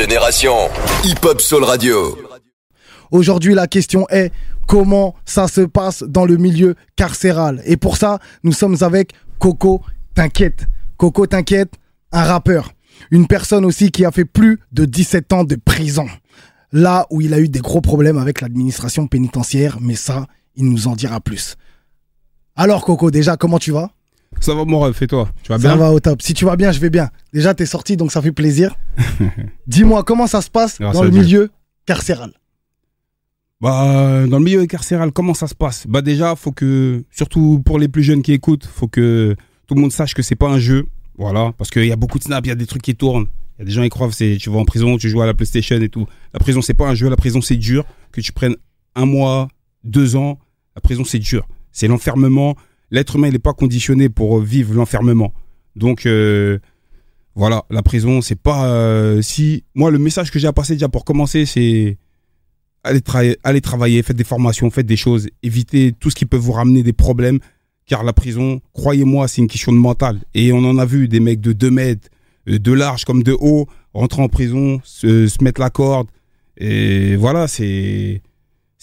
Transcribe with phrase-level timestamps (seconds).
[0.00, 0.54] Génération
[1.04, 2.16] Hip Hop Soul Radio.
[3.10, 4.32] Aujourd'hui, la question est
[4.66, 7.60] comment ça se passe dans le milieu carcéral?
[7.66, 9.82] Et pour ça, nous sommes avec Coco
[10.14, 10.64] T'inquiète.
[10.96, 11.74] Coco T'inquiète,
[12.12, 12.72] un rappeur.
[13.10, 16.06] Une personne aussi qui a fait plus de 17 ans de prison.
[16.72, 20.88] Là où il a eu des gros problèmes avec l'administration pénitentiaire, mais ça, il nous
[20.88, 21.58] en dira plus.
[22.56, 23.90] Alors Coco, déjà, comment tu vas?
[24.38, 26.22] Ça va mon ref, et toi Tu vas Ça bien va au top.
[26.22, 27.10] Si tu vas bien, je vais bien.
[27.32, 28.74] Déjà, t'es sorti, donc ça fait plaisir.
[29.66, 31.20] Dis-moi, comment ça se passe Grâce dans le Dieu.
[31.20, 31.50] milieu
[31.84, 32.32] carcéral
[33.60, 35.86] Bah, dans le milieu carcéral, comment ça se passe?
[35.86, 39.80] Bah déjà, faut que, surtout pour les plus jeunes qui écoutent, faut que tout le
[39.80, 40.86] monde sache que c'est pas un jeu.
[41.18, 43.26] Voilà, parce qu'il y a beaucoup de snaps, il y a des trucs qui tournent.
[43.58, 45.20] Il y a des gens qui croient que c'est, tu vas en prison, tu joues
[45.20, 46.06] à la PlayStation et tout.
[46.32, 47.84] La prison, c'est pas un jeu, la prison, c'est dur.
[48.10, 48.56] Que tu prennes
[48.94, 49.48] un mois,
[49.84, 50.38] deux ans,
[50.74, 51.46] la prison, c'est dur.
[51.72, 52.56] C'est l'enfermement.
[52.90, 55.32] L'être humain, n'est pas conditionné pour vivre l'enfermement.
[55.76, 56.58] Donc, euh,
[57.34, 58.66] voilà, la prison, c'est pas.
[58.68, 61.98] euh, si Moi, le message que j'ai à passer déjà pour commencer, c'est
[62.82, 66.36] allez, tra- allez travailler, faites des formations, faites des choses, évitez tout ce qui peut
[66.36, 67.38] vous ramener des problèmes,
[67.86, 70.20] car la prison, croyez-moi, c'est une question de mental.
[70.34, 72.08] Et on en a vu des mecs de 2 mètres,
[72.48, 76.08] euh, de large comme de haut, rentrer en prison, se mettre la corde.
[76.56, 78.22] Et voilà, c'est.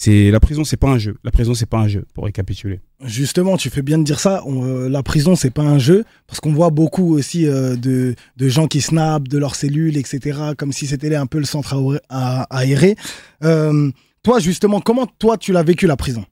[0.00, 1.16] C'est la prison, c'est pas un jeu.
[1.24, 2.78] La prison, c'est pas un jeu, pour récapituler.
[3.04, 4.42] Justement, tu fais bien de dire ça.
[4.46, 8.14] On, euh, la prison, c'est pas un jeu, parce qu'on voit beaucoup aussi euh, de,
[8.36, 12.00] de gens qui snapent de leurs cellules, etc., comme si c'était un peu le centre
[12.08, 12.94] à- aéré.
[13.42, 13.90] Euh,
[14.22, 16.24] toi, justement, comment toi tu l'as vécu la prison?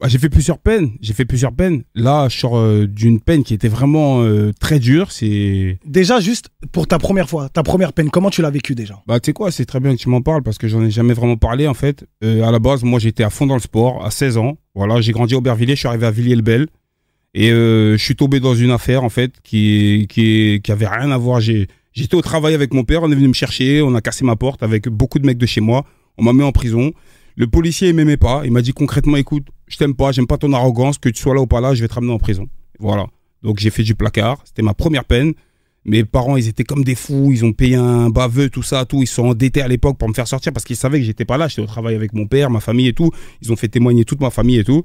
[0.00, 0.92] Bah, j'ai fait plusieurs peines.
[1.00, 1.82] J'ai fait plusieurs peines.
[1.94, 5.10] Là, je sors euh, d'une peine qui était vraiment euh, très dure.
[5.10, 9.02] C'est Déjà, juste pour ta première fois, ta première peine, comment tu l'as vécu déjà?
[9.06, 10.90] Bah, tu sais quoi, c'est très bien que tu m'en parles parce que j'en ai
[10.90, 12.06] jamais vraiment parlé en fait.
[12.22, 14.58] Euh, à la base, moi j'étais à fond dans le sport à 16 ans.
[14.76, 16.68] Voilà, j'ai grandi à Aubervilliers, je suis arrivé à Villiers-le-Bel.
[17.34, 21.18] Et je suis tombé dans une affaire en fait qui, qui, qui avait rien à
[21.18, 21.40] voir.
[21.40, 24.24] J'ai, j'étais au travail avec mon père, on est venu me chercher, on a cassé
[24.24, 25.84] ma porte avec beaucoup de mecs de chez moi.
[26.16, 26.92] On m'a mis en prison.
[27.36, 28.42] Le policier, il m'aimait pas.
[28.44, 31.34] Il m'a dit concrètement, écoute, je t'aime pas, j'aime pas ton arrogance, que tu sois
[31.34, 32.48] là ou pas là, je vais te ramener en prison.
[32.78, 33.06] Voilà.
[33.42, 34.40] Donc j'ai fait du placard.
[34.44, 35.34] C'était ma première peine.
[35.84, 39.02] Mes parents, ils étaient comme des fous, ils ont payé un baveux, tout ça, tout.
[39.02, 41.38] Ils sont endettés à l'époque pour me faire sortir parce qu'ils savaient que j'étais pas
[41.38, 41.48] là.
[41.48, 43.10] J'étais au travail avec mon père, ma famille et tout.
[43.40, 44.82] Ils ont fait témoigner toute ma famille et tout.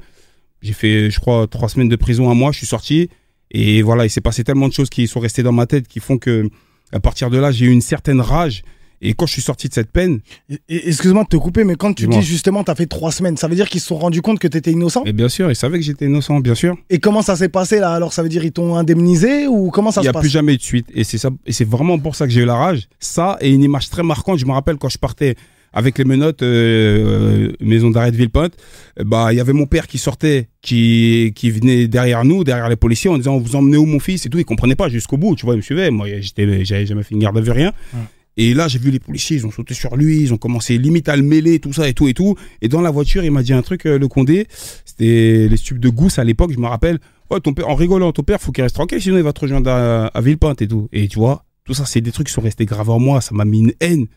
[0.61, 2.51] J'ai fait, je crois, trois semaines de prison, un mois.
[2.51, 3.09] Je suis sorti.
[3.51, 5.99] Et voilà, il s'est passé tellement de choses qui sont restées dans ma tête qui
[5.99, 6.49] font que,
[6.91, 8.63] à partir de là, j'ai eu une certaine rage.
[9.03, 10.21] Et quand je suis sorti de cette peine,
[10.69, 13.55] Excuse-moi de te couper, mais quand tu dis justement, t'as fait trois semaines, ça veut
[13.55, 15.03] dire qu'ils se sont rendus compte que t'étais innocent?
[15.05, 16.75] Et bien sûr, ils savaient que j'étais innocent, bien sûr.
[16.89, 17.91] Et comment ça s'est passé là?
[17.91, 20.53] Alors, ça veut dire ils t'ont indemnisé ou comment ça il n'y a plus jamais
[20.53, 20.87] eu de suite.
[20.93, 22.87] Et c'est ça, et c'est vraiment pour ça que j'ai eu la rage.
[22.99, 24.39] Ça et une image très marquante.
[24.39, 25.35] Je me rappelle quand je partais
[25.73, 28.53] avec les menottes euh, euh, maison d'arrêt de Villepinte,
[28.99, 32.69] euh, bah il y avait mon père qui sortait, qui qui venait derrière nous, derrière
[32.69, 34.37] les policiers, en disant vous emmenez où mon fils et tout.
[34.37, 35.35] Il comprenait pas jusqu'au bout.
[35.35, 35.89] Tu vois, il me suivait.
[35.89, 37.73] Moi, j'étais, j'avais jamais fait une garde à vue rien.
[37.93, 37.99] Ouais.
[38.35, 41.07] Et là, j'ai vu les policiers, ils ont sauté sur lui, ils ont commencé limite
[41.07, 42.35] à le mêler, tout ça et tout et tout.
[42.61, 44.47] Et dans la voiture, il m'a dit un truc, euh, le Condé,
[44.85, 46.99] c'était les stupes de Gousse à l'époque, je me rappelle.
[47.29, 49.39] Ouais, ton père, en rigolant, ton père, faut qu'il reste tranquille, sinon il va te
[49.39, 50.89] rejoindre à, à Villepinte et tout.
[50.91, 53.33] Et tu vois, tout ça, c'est des trucs qui sont restés gravés en moi, ça
[53.33, 54.07] m'a mis une haine.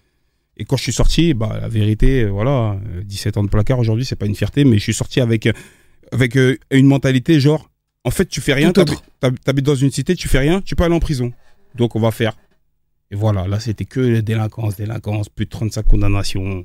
[0.57, 3.79] Et quand je suis sorti, bah, la vérité, euh, voilà, euh, 17 ans de placard
[3.79, 5.53] aujourd'hui, c'est pas une fierté, mais je suis sorti avec, euh,
[6.13, 7.71] avec euh, une mentalité genre,
[8.05, 10.95] en fait, tu fais rien, t'habites dans une cité, tu fais rien, tu peux aller
[10.95, 11.33] en prison.
[11.75, 12.37] Donc on va faire.
[13.11, 16.65] Et voilà, là, c'était que délinquance, délinquance, plus de 35 condamnations.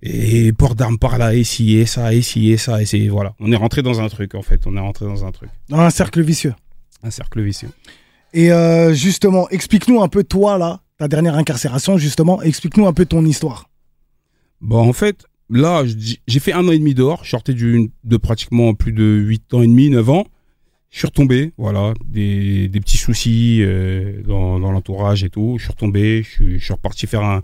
[0.00, 3.08] Et port d'armes par là, et ci, et ça, et ci, et ça, et c'est,
[3.08, 3.34] voilà.
[3.40, 4.66] On est rentré dans un truc, en fait.
[4.66, 5.50] On est rentré dans un truc.
[5.68, 6.54] Dans un cercle vicieux.
[7.02, 7.70] Un cercle vicieux.
[8.32, 13.06] Et euh, justement, explique-nous un peu toi là, ta dernière incarcération, justement, explique-nous un peu
[13.06, 13.68] ton histoire.
[14.60, 15.84] Bon, en fait, là,
[16.26, 17.24] j'ai fait un an et demi dehors.
[17.24, 20.26] Je sortais de pratiquement plus de 8 ans et demi, 9 ans.
[20.90, 25.56] Je suis retombé, voilà, des, des petits soucis euh, dans, dans l'entourage et tout.
[25.58, 27.42] Je suis retombé, je suis, je suis reparti faire un.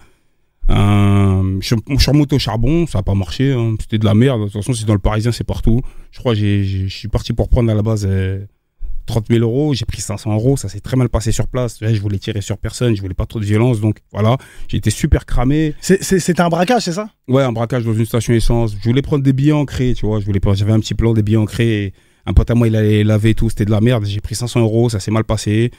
[0.68, 3.74] un je, suis- je suis remonté au charbon, ça n'a pas marché, hein.
[3.80, 4.40] c'était de la merde.
[4.40, 5.82] De toute façon, c'est dans le Parisien, c'est partout.
[6.10, 8.44] Je crois que je suis parti pour prendre à la base euh,
[9.06, 9.74] 30 000 euros.
[9.74, 11.78] J'ai pris 500 euros, ça s'est très mal passé sur place.
[11.82, 14.38] Ouais, Je voulais tirer sur personne, je voulais pas trop de violence, donc voilà.
[14.72, 15.74] Été super cramé.
[15.80, 17.10] C'était un braquage, c'est ça?
[17.28, 18.74] Ouais, un braquage dans une station essence.
[18.82, 20.18] Je voulais prendre des billets ancrés, tu vois.
[20.20, 20.54] Je voulais pas.
[20.54, 21.84] J'avais un petit plan des billets ancrés.
[21.84, 21.92] et
[22.26, 23.50] un pote à moi, il allait laver et tout.
[23.50, 24.04] C'était de la merde.
[24.06, 24.88] J'ai pris 500 euros.
[24.88, 25.70] Ça s'est mal passé.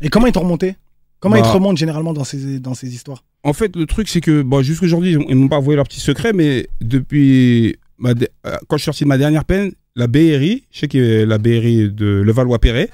[0.00, 0.76] Et comment ils t'ont remonté?
[1.20, 1.48] Comment ils Bah.
[1.48, 3.24] te remontent généralement dans ces, dans ces histoires?
[3.44, 5.86] En fait, le truc, c'est que, bon, jusqu'aujourd'hui, ils ont- ils m'ont pas avoué leur
[5.86, 9.72] petit secret, mais depuis, ma de- euh, quand je suis sorti de ma dernière peine,
[9.94, 12.88] la BRI, je sais que la BRI de Levallois-Perret,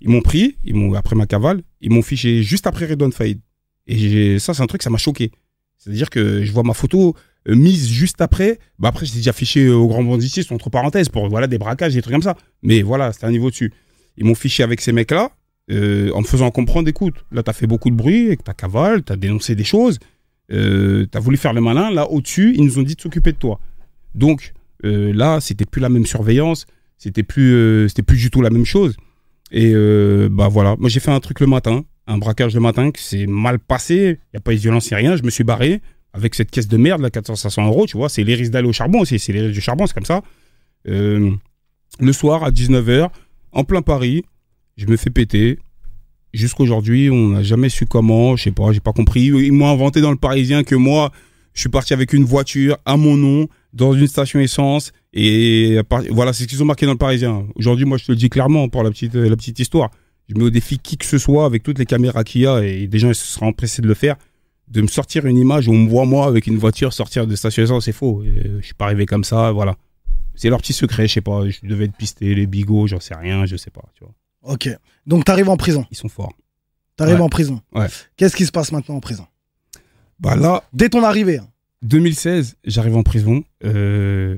[0.00, 3.40] ils m'ont pris, ils m'ont, après ma cavale, ils m'ont fiché juste après Redon Faïd.
[3.88, 5.30] Et j'ai- ça, c'est un truc, ça m'a choqué.
[5.78, 7.16] C'est-à-dire que je vois ma photo
[7.46, 8.58] mise juste après.
[8.78, 12.02] Bah après, j'étais déjà fiché au grand banditisme, entre parenthèses, pour voilà, des braquages, des
[12.02, 12.36] trucs comme ça.
[12.62, 13.72] Mais voilà, c'était un niveau dessus.
[14.16, 15.30] Ils m'ont fiché avec ces mecs-là.
[15.70, 18.52] euh, en me faisant comprendre, écoute, là, tu as fait beaucoup de bruit avec ta
[18.52, 19.98] cavale, tu as dénoncé des choses,
[20.52, 23.32] euh, tu as voulu faire le malin, là, au-dessus, ils nous ont dit de s'occuper
[23.32, 23.60] de toi.
[24.14, 24.52] Donc,
[24.84, 26.66] euh, là, c'était plus la même surveillance,
[26.98, 28.96] c'était plus, euh, c'était plus du tout la même chose.
[29.50, 32.90] Et euh, bah voilà, moi j'ai fait un truc le matin, un braquage le matin
[32.90, 35.30] qui s'est mal passé, il n'y a pas eu de violence, ni rien, je me
[35.30, 38.52] suis barré avec cette caisse de merde, là, 400-500 euros, tu vois, c'est les risques
[38.52, 40.22] d'aller au charbon aussi, c'est les risques du charbon, c'est comme ça.
[40.88, 41.30] Euh,
[42.00, 43.08] le soir, à 19h,
[43.52, 44.24] en plein Paris,
[44.76, 45.58] je me fais péter.
[46.32, 49.24] Jusqu'aujourd'hui, on n'a jamais su comment, je sais pas, j'ai pas compris.
[49.24, 51.12] Ils m'ont inventé dans le Parisien que moi,
[51.54, 55.78] je suis parti avec une voiture à mon nom, dans une station essence, et
[56.10, 57.46] voilà, c'est ce qu'ils ont marqué dans le Parisien.
[57.54, 59.90] Aujourd'hui, moi, je te le dis clairement pour la petite, la petite histoire.
[60.28, 62.60] Je mets au défi qui que ce soit avec toutes les caméras qu'il y a,
[62.60, 64.16] et des gens ils se seront empressés de le faire,
[64.72, 67.36] de me sortir une image où on me voit moi avec une voiture sortir de
[67.36, 68.22] station essence, c'est faux.
[68.24, 69.76] Euh, Je suis pas arrivé comme ça, voilà.
[70.34, 73.14] C'est leur petit secret, je sais pas, je devais être pisté, les bigots, j'en sais
[73.14, 74.14] rien, je sais pas, tu vois.
[74.54, 74.68] Ok.
[75.06, 75.84] Donc, t'arrives en prison.
[75.90, 76.32] Ils sont forts.
[76.96, 77.20] T'arrives Ouais.
[77.22, 77.60] en prison.
[77.74, 77.86] Ouais.
[78.16, 79.26] Qu'est-ce qui se passe maintenant en prison?
[80.18, 81.38] Bah là, Dès ton arrivée.
[81.38, 81.48] hein.
[81.82, 83.44] 2016, j'arrive en prison.
[83.64, 84.36] Euh,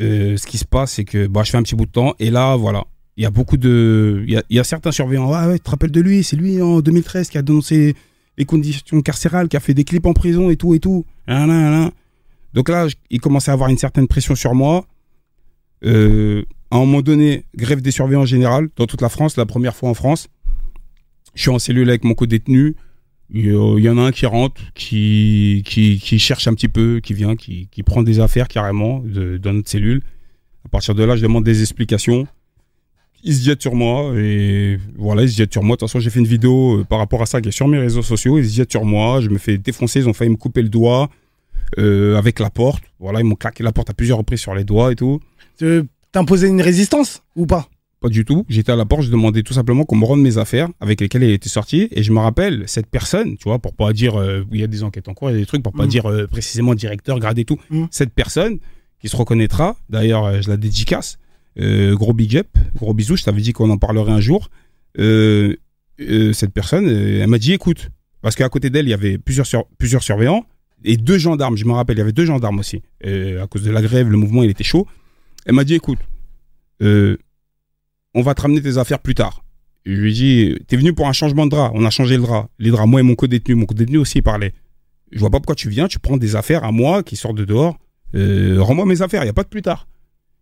[0.00, 2.14] euh, ce qui se passe, c'est que bah, je fais un petit bout de temps.
[2.18, 2.84] Et là, voilà,
[3.16, 4.24] il y a beaucoup de.
[4.26, 5.30] Il y a, il y a certains surveillants.
[5.32, 6.24] Ah ouais, tu te rappelles de lui?
[6.24, 7.94] C'est lui en 2013 qui a dénoncé
[8.38, 11.04] les conditions carcérales, qui a fait des clips en prison et tout et tout.
[11.28, 14.86] Donc là, il commençait à avoir une certaine pression sur moi.
[15.84, 19.76] Euh, à un moment donné, grève des surveillants général, dans toute la France, la première
[19.76, 20.28] fois en France.
[21.34, 22.76] Je suis en cellule avec mon co-détenu.
[23.30, 27.34] Il y en a un qui rentre, qui, qui, cherche un petit peu, qui vient,
[27.34, 30.02] qui, qui prend des affaires carrément dans notre cellule.
[30.64, 32.26] À partir de là, je demande des explications.
[33.28, 35.74] Il se jette sur moi et voilà, il se jette sur moi.
[35.76, 37.66] De toute façon, j'ai fait une vidéo euh, par rapport à ça qui est sur
[37.68, 38.38] mes réseaux sociaux.
[38.38, 39.20] Ils se jettent sur moi.
[39.20, 39.98] Je me fais défoncer.
[40.00, 41.10] Ils ont failli me couper le doigt
[41.78, 42.84] euh, avec la porte.
[43.00, 45.20] Voilà, ils m'ont claqué la porte à plusieurs reprises sur les doigts et tout.
[45.58, 45.82] Tu-
[46.12, 47.68] T'imposais une résistance ou pas?
[48.00, 48.44] Pas du tout.
[48.48, 51.24] J'étais à la porte, je demandais tout simplement qu'on me rende mes affaires avec lesquelles
[51.24, 51.88] il était sorti.
[51.90, 54.66] Et je me rappelle, cette personne, tu vois, pour pas dire, euh, il y a
[54.66, 55.88] des enquêtes en cours, il y a des trucs, pour pas Mm.
[55.88, 57.58] dire euh, précisément directeur, grade et tout.
[57.70, 57.84] Mm.
[57.90, 58.58] Cette personne,
[59.00, 61.18] qui se reconnaîtra, d'ailleurs, je la dédicace,
[61.94, 64.50] gros big up, gros bisous, je t'avais dit qu'on en parlerait un jour.
[64.98, 65.56] Euh,
[66.00, 67.90] euh, cette personne, euh, elle m'a dit, écoute,
[68.22, 70.44] parce qu'à côté d'elle, il y avait plusieurs, sur- plusieurs surveillants
[70.84, 72.82] et deux gendarmes, je me rappelle, il y avait deux gendarmes aussi.
[73.06, 74.86] Euh, à cause de la grève, le mouvement, il était chaud.
[75.46, 75.98] Elle m'a dit, écoute,
[76.82, 77.16] euh,
[78.14, 79.42] on va te ramener tes affaires plus tard.
[79.86, 81.70] Je lui ai dit, t'es venu pour un changement de drap.
[81.74, 82.48] On a changé le drap.
[82.58, 83.54] Les draps, moi et mon co-détenu.
[83.54, 84.52] Mon co-détenu aussi il parlait.
[85.12, 87.44] Je vois pas pourquoi tu viens, tu prends des affaires à moi qui sortent de
[87.44, 87.78] dehors.
[88.16, 89.86] Euh, Rends-moi mes affaires, il n'y a pas de plus tard.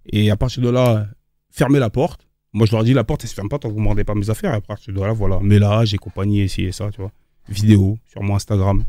[0.06, 1.06] Et à partir de là,
[1.50, 2.26] fermez la porte.
[2.52, 3.84] Moi, je leur ai dit, la porte, elle se ferme pas tant que vous ne
[3.84, 4.52] me rendez pas mes affaires.
[4.52, 5.38] Et à partir de là, voilà.
[5.42, 7.10] Mais là, j'ai compagnie ici et ça, tu vois.
[7.48, 8.84] Vidéo sur mon Instagram.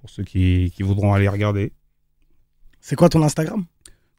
[0.00, 1.72] Pour ceux qui, qui voudront aller regarder.
[2.80, 3.64] C'est quoi ton Instagram?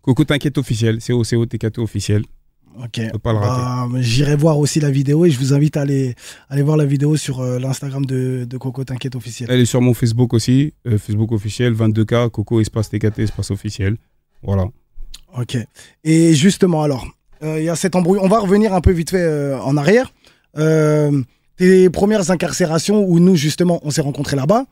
[0.02, 1.00] Coco T'inquiète officiel.
[1.02, 2.24] C-O-C-O-T-K-T officiel.
[2.78, 3.00] Ok.
[3.24, 3.94] Pas le rater.
[3.94, 6.14] Bah, J'irai voir aussi la vidéo et je vous invite à aller,
[6.50, 9.50] aller voir la vidéo sur euh, l'Instagram de, de Coco T'inquiète officiel.
[9.52, 10.74] Elle est sur mon Facebook aussi.
[10.88, 13.98] euh, Facebook officiel, 22K, Coco espace TKT, espace officiel.
[14.44, 14.66] Voilà.
[15.38, 15.58] Ok.
[16.04, 17.06] Et justement, alors,
[17.44, 18.20] euh, il y a cette embrouille.
[18.22, 20.12] On va revenir un peu vite fait euh, en arrière.
[20.58, 21.22] Euh,
[21.58, 24.66] tes premières incarcérations où nous, justement, on s'est rencontrés là-bas.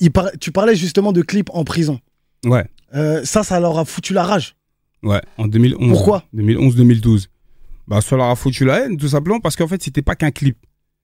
[0.00, 2.00] il par- Tu parlais justement de clips en prison.
[2.44, 2.64] Ouais.
[3.24, 4.54] Ça, ça leur a foutu la rage.
[5.02, 5.90] Ouais, en 2011.
[5.90, 6.24] Pourquoi?
[6.34, 7.26] 2011-2012.
[7.88, 10.30] Bah, ça leur a foutu la haine, tout simplement, parce qu'en fait, c'était pas qu'un
[10.30, 10.56] clip.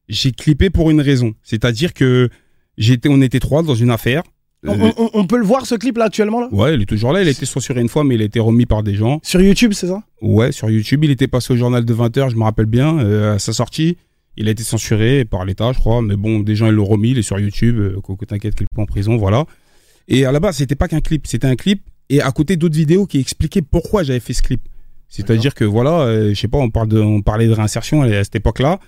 [0.08, 1.34] J'ai clippé pour une raison.
[1.42, 2.28] C'est-à-dire que
[2.76, 4.22] j'étais, on était trois dans une affaire.
[4.66, 6.48] On, on- on peut le voir ce clip là actuellement là?
[6.50, 7.22] Ouais, il est toujours là.
[7.22, 9.20] Il a été censuré une fois, mais il a été remis par des gens.
[9.22, 10.02] Sur YouTube, c'est ça?
[10.20, 11.04] Ouais, sur YouTube.
[11.04, 13.96] Il était passé au journal de 20h, je me rappelle bien, euh, à sa sortie.
[14.36, 16.02] Il a été censuré par l'État, je crois.
[16.02, 17.10] Mais bon, des gens, ils l'ont remis.
[17.10, 17.78] Il est sur YouTube.
[17.78, 19.44] Euh, Coco, t'inquiète, qu'il est pas en prison, voilà.
[20.08, 21.26] Et à la base, c'était pas qu'un clip.
[21.26, 21.82] C'était un clip.
[22.10, 24.62] Et à côté d'autres vidéos qui expliquaient pourquoi j'avais fait ce clip.
[25.08, 28.24] C'est-à-dire que voilà, euh, je sais pas, on, parle de, on parlait de réinsertion à
[28.24, 28.78] cette époque-là.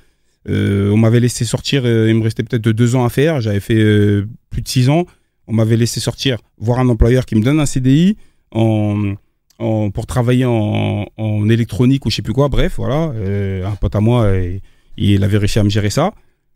[0.48, 3.40] Euh, on m'avait laissé sortir, euh, il me restait peut-être deux ans à faire.
[3.40, 5.04] J'avais fait plus de six ans.
[5.50, 8.16] On m'avait laissé sortir, voir un employeur qui me donne un CDI
[8.52, 9.14] en,
[9.58, 12.48] en- pour travailler en, en électronique ou je sais plus quoi.
[12.48, 13.10] Bref, voilà.
[13.16, 14.58] Euh, un pote à moi, euh,
[14.96, 16.14] il avait réussi à me gérer ça.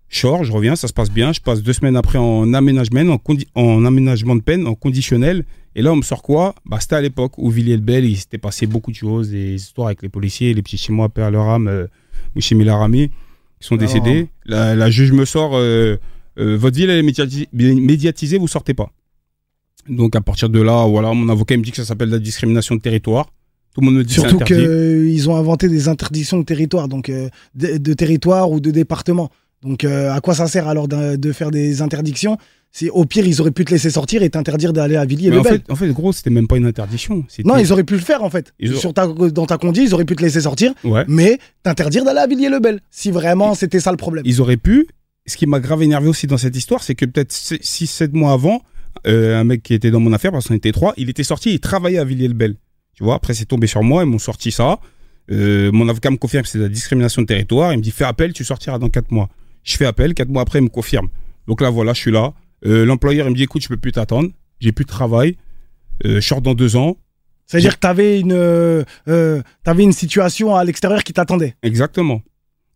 [0.09, 1.33] Je sors, je reviens, ça se passe bien.
[1.33, 3.19] Je passe deux semaines après en aménagement,
[3.57, 5.45] en, aménagement de peine, en conditionnel.
[5.75, 6.55] Et là, on me sort quoi?
[6.65, 10.03] Bah, C'était à l'époque où Villiers-le-Bel, il s'était passé beaucoup de choses, des histoires avec
[10.03, 11.87] les policiers, les petits chinois, leur âme, euh,
[12.37, 14.29] Mouchimi Larami, qui sont décédés.
[14.47, 15.53] La, la juge me sort
[16.39, 18.91] euh, euh, Votre ville, elle est médiati- médiatisée, vous sortez pas.
[19.89, 22.75] Donc, à partir de là, voilà, mon avocat me dit que ça s'appelle la discrimination
[22.75, 23.27] de territoire.
[23.75, 27.29] Tout le monde me dit Surtout qu'ils ont inventé des interdictions de territoire, donc euh,
[27.55, 29.31] de, de territoire ou de département.
[29.63, 32.37] Donc euh, à quoi ça sert alors de, de faire des interdictions
[32.77, 35.41] c'est au pire, ils auraient pu te laisser sortir et t'interdire d'aller à Villiers-le-Bel.
[35.53, 37.25] en, fait, en fait, gros, c'était même pas une interdiction.
[37.45, 38.53] Non, ils auraient pu le faire en fait.
[38.59, 41.05] Ils Sur ta, dans ta conduite, ils auraient pu te laisser sortir, Ouais.
[41.07, 42.81] mais t'interdire d'aller à Villiers-le-Bel.
[42.91, 44.25] Si vraiment c'était ça le problème.
[44.27, 44.89] Ils auraient pu.
[45.27, 48.63] Ce qui m'a grave énervé aussi dans cette histoire, c'est que peut-être 6-7 mois avant,
[49.07, 51.53] euh, un mec qui était dans mon affaire, parce qu'on était trois, il était sorti,
[51.55, 52.57] il travaillait à Villiers-le-Bel.
[52.95, 54.81] Tu vois, après c'est tombé sur moi, ils m'ont sorti ça.
[55.31, 57.73] Euh, mon avocat me confirme que c'est de la discrimination de territoire.
[57.73, 59.31] Il me dit fais appel, tu sortiras dans 4 mois.
[59.63, 61.09] Je fais appel, 4 mois après, il me confirme.
[61.49, 62.35] Donc là, voilà, je suis là.
[62.67, 64.29] Euh, L'employeur, il me dit écoute, je peux plus t'attendre.
[64.61, 65.37] J'ai plus de travail.
[66.05, 66.97] Je sors dans deux ans.
[67.47, 71.57] C'est-à-dire que une, euh, t'avais une situation à l'extérieur qui t'attendait.
[71.63, 72.23] Exactement.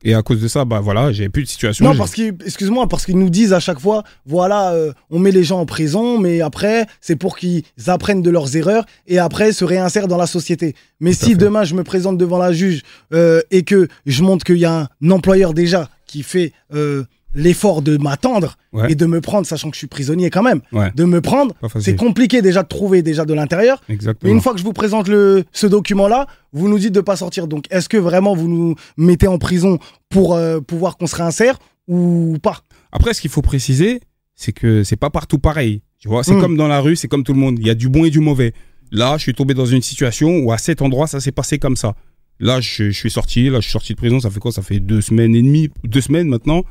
[0.05, 1.85] Et à cause de ça, bah voilà, j'ai plus de situation.
[1.85, 5.33] Non, parce qu'ils, excuse-moi, parce qu'ils nous disent à chaque fois, voilà, euh, on met
[5.33, 9.52] les gens en prison, mais après, c'est pour qu'ils apprennent de leurs erreurs et après
[9.52, 10.75] se réinsèrent dans la société.
[11.00, 14.45] Mais Tout si demain je me présente devant la juge euh, et que je montre
[14.45, 18.92] qu'il y a un employeur déjà qui fait euh, l'effort de m'attendre Ouais.
[18.92, 21.54] et de me prendre, sachant que je suis prisonnier quand même, Ouais, de me prendre,
[21.80, 23.82] c'est compliqué déjà de trouver déjà de l'intérieur.
[23.88, 27.16] Mais une fois que je vous présente le, ce document-là, vous nous dites de pas
[27.16, 27.47] sortir.
[27.49, 29.78] Donc, est-ce que vraiment vous nous mettez en prison
[30.11, 32.58] pour euh, pouvoir qu'on se réinsère ou pas?
[32.92, 34.00] Après, ce qu'il faut préciser,
[34.35, 35.82] c'est que c'est pas partout pareil.
[35.99, 36.40] Tu vois, c'est Mm.
[36.40, 37.58] comme dans la rue, c'est comme tout le monde.
[37.58, 38.52] Il y a du bon et du mauvais.
[38.92, 41.76] Là, je suis tombé dans une situation où à cet endroit, ça s'est passé comme
[41.76, 41.94] ça.
[42.40, 43.49] Là, je, je suis sorti.
[43.50, 44.20] Là, je suis sorti de prison.
[44.20, 44.52] Ça fait quoi?
[44.52, 46.62] Ça fait deux semaines et demie, deux semaines maintenant.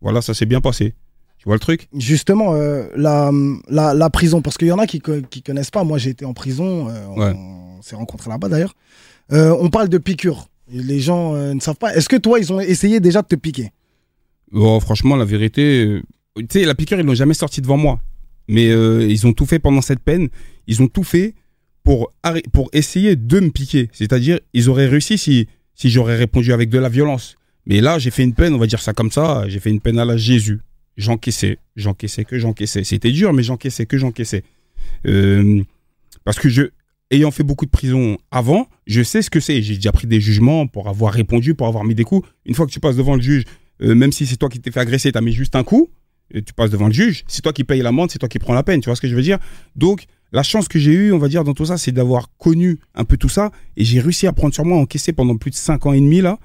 [0.00, 0.94] Voilà, ça s'est bien passé.
[1.38, 1.88] Tu vois le truc?
[1.96, 3.30] Justement, euh, la,
[3.68, 5.00] la, la prison, parce qu'il y en a qui,
[5.30, 5.84] qui connaissent pas.
[5.84, 6.88] Moi, j'ai été en prison.
[6.88, 7.32] euh, on Ouais.
[7.36, 8.74] on s'est rencontrés là-bas d'ailleurs.
[9.32, 10.48] Euh, on parle de piqûres.
[10.72, 11.94] Et les gens ne savent pas.
[11.94, 13.70] Est-ce que toi, ils ont essayé déjà de te piquer?
[14.52, 16.00] Oh, Franchement, la vérité,
[16.36, 18.00] tu sais, la piqûre, ils l'ont jamais sorti devant moi.
[18.48, 20.28] Mais ils ont tout fait pendant cette peine.
[20.66, 21.34] Ils ont tout fait
[21.84, 22.12] pour,
[22.52, 23.88] pour essayer de me piquer.
[23.92, 27.36] C'est-à-dire, ils auraient réussi si, si j'aurais répondu avec de la violence.
[27.66, 29.80] Mais là, j'ai fait une peine, on va dire ça comme ça, j'ai fait une
[29.80, 30.60] peine à la Jésus.
[30.96, 32.84] J'encaissais, j'encaissais que j'encaissais.
[32.84, 34.44] C'était dur, mais j'encaissais que j'encaissais.
[35.06, 35.62] Euh,
[36.24, 36.62] parce que je,
[37.10, 39.62] ayant fait beaucoup de prison avant, je sais ce que c'est.
[39.62, 42.26] J'ai déjà pris des jugements pour avoir répondu, pour avoir mis des coups.
[42.46, 43.44] Une fois que tu passes devant le juge,
[43.82, 45.90] euh, même si c'est toi qui t'es fait agresser, t'as mis juste un coup,
[46.30, 48.54] et tu passes devant le juge, c'est toi qui payes l'amende, c'est toi qui prends
[48.54, 49.38] la peine, tu vois ce que je veux dire?
[49.76, 52.78] Donc, la chance que j'ai eue, on va dire, dans tout ça, c'est d'avoir connu
[52.94, 55.56] un peu tout ça, et j'ai réussi à prendre sur moi, encaisser pendant plus de
[55.56, 56.38] 5 ans et demi, là,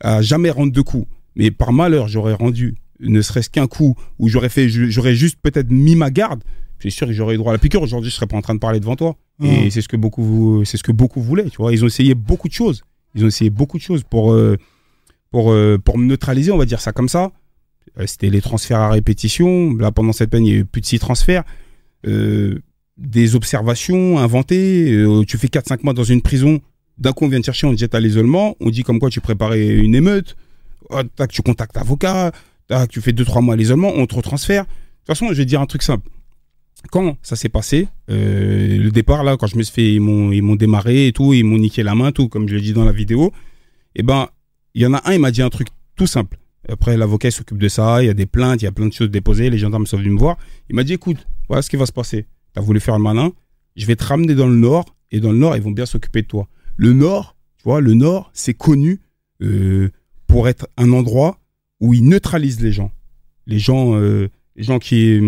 [0.00, 1.06] à jamais rendre de coups.
[1.36, 5.70] Mais par malheur, j'aurais rendu ne serait-ce qu'un coup, où j'aurais fait, j'aurais juste peut-être
[5.70, 6.44] mis ma garde,
[6.78, 8.54] c'est sûr que j'aurais eu droit à la piqûre, aujourd'hui, je serais pas en train
[8.54, 9.16] de parler devant toi.
[9.42, 9.70] Et Mhm.
[9.70, 11.72] c'est ce que beaucoup, c'est ce que beaucoup voulaient, tu vois.
[11.72, 12.82] Ils ont essayé beaucoup de choses.
[13.14, 14.56] Ils ont essayé beaucoup de choses pour, euh,
[15.30, 17.32] pour, euh, pour me neutraliser, on va dire ça comme ça.
[17.98, 19.74] Euh, C'était les transferts à répétition.
[19.76, 21.44] Là, pendant cette peine, il y a eu plus de six transferts.
[22.06, 22.60] Euh,
[22.96, 24.92] des observations inventées.
[24.92, 26.60] Euh, tu fais 4-5 mois dans une prison.
[26.98, 28.56] D'un coup, on vient te chercher, on te jette à l'isolement.
[28.60, 30.36] On dit comme quoi tu préparais une émeute.
[30.90, 32.32] Oh, tac, tu contactes avocat.
[32.68, 33.92] Tac, tu fais 2-3 mois à l'isolement.
[33.94, 34.64] On te retransfère.
[34.64, 36.08] De toute façon, je vais te dire un truc simple.
[36.90, 40.56] Quand ça s'est passé, euh, le départ, là, quand je me suis fait, ils m'ont,
[40.56, 42.92] démarré et tout, ils m'ont niqué la main, tout, comme je l'ai dit dans la
[42.92, 43.32] vidéo.
[43.94, 44.28] Et ben,
[44.74, 46.38] il y en a un, il m'a dit un truc tout simple.
[46.68, 48.92] Après, l'avocat s'occupe de ça, il y a des plaintes, il y a plein de
[48.92, 50.38] choses déposées, les gendarmes sont venus me voir.
[50.70, 51.18] Il m'a dit, écoute,
[51.48, 52.26] voilà ce qui va se passer.
[52.54, 53.32] T'as voulu faire le malin,
[53.76, 56.22] je vais te ramener dans le nord, et dans le nord, ils vont bien s'occuper
[56.22, 56.48] de toi.
[56.76, 59.00] Le nord, tu vois, le nord, c'est connu
[59.42, 59.90] euh,
[60.26, 61.38] pour être un endroit
[61.80, 62.90] où ils neutralisent les gens.
[63.46, 65.20] Les gens, euh, les gens qui,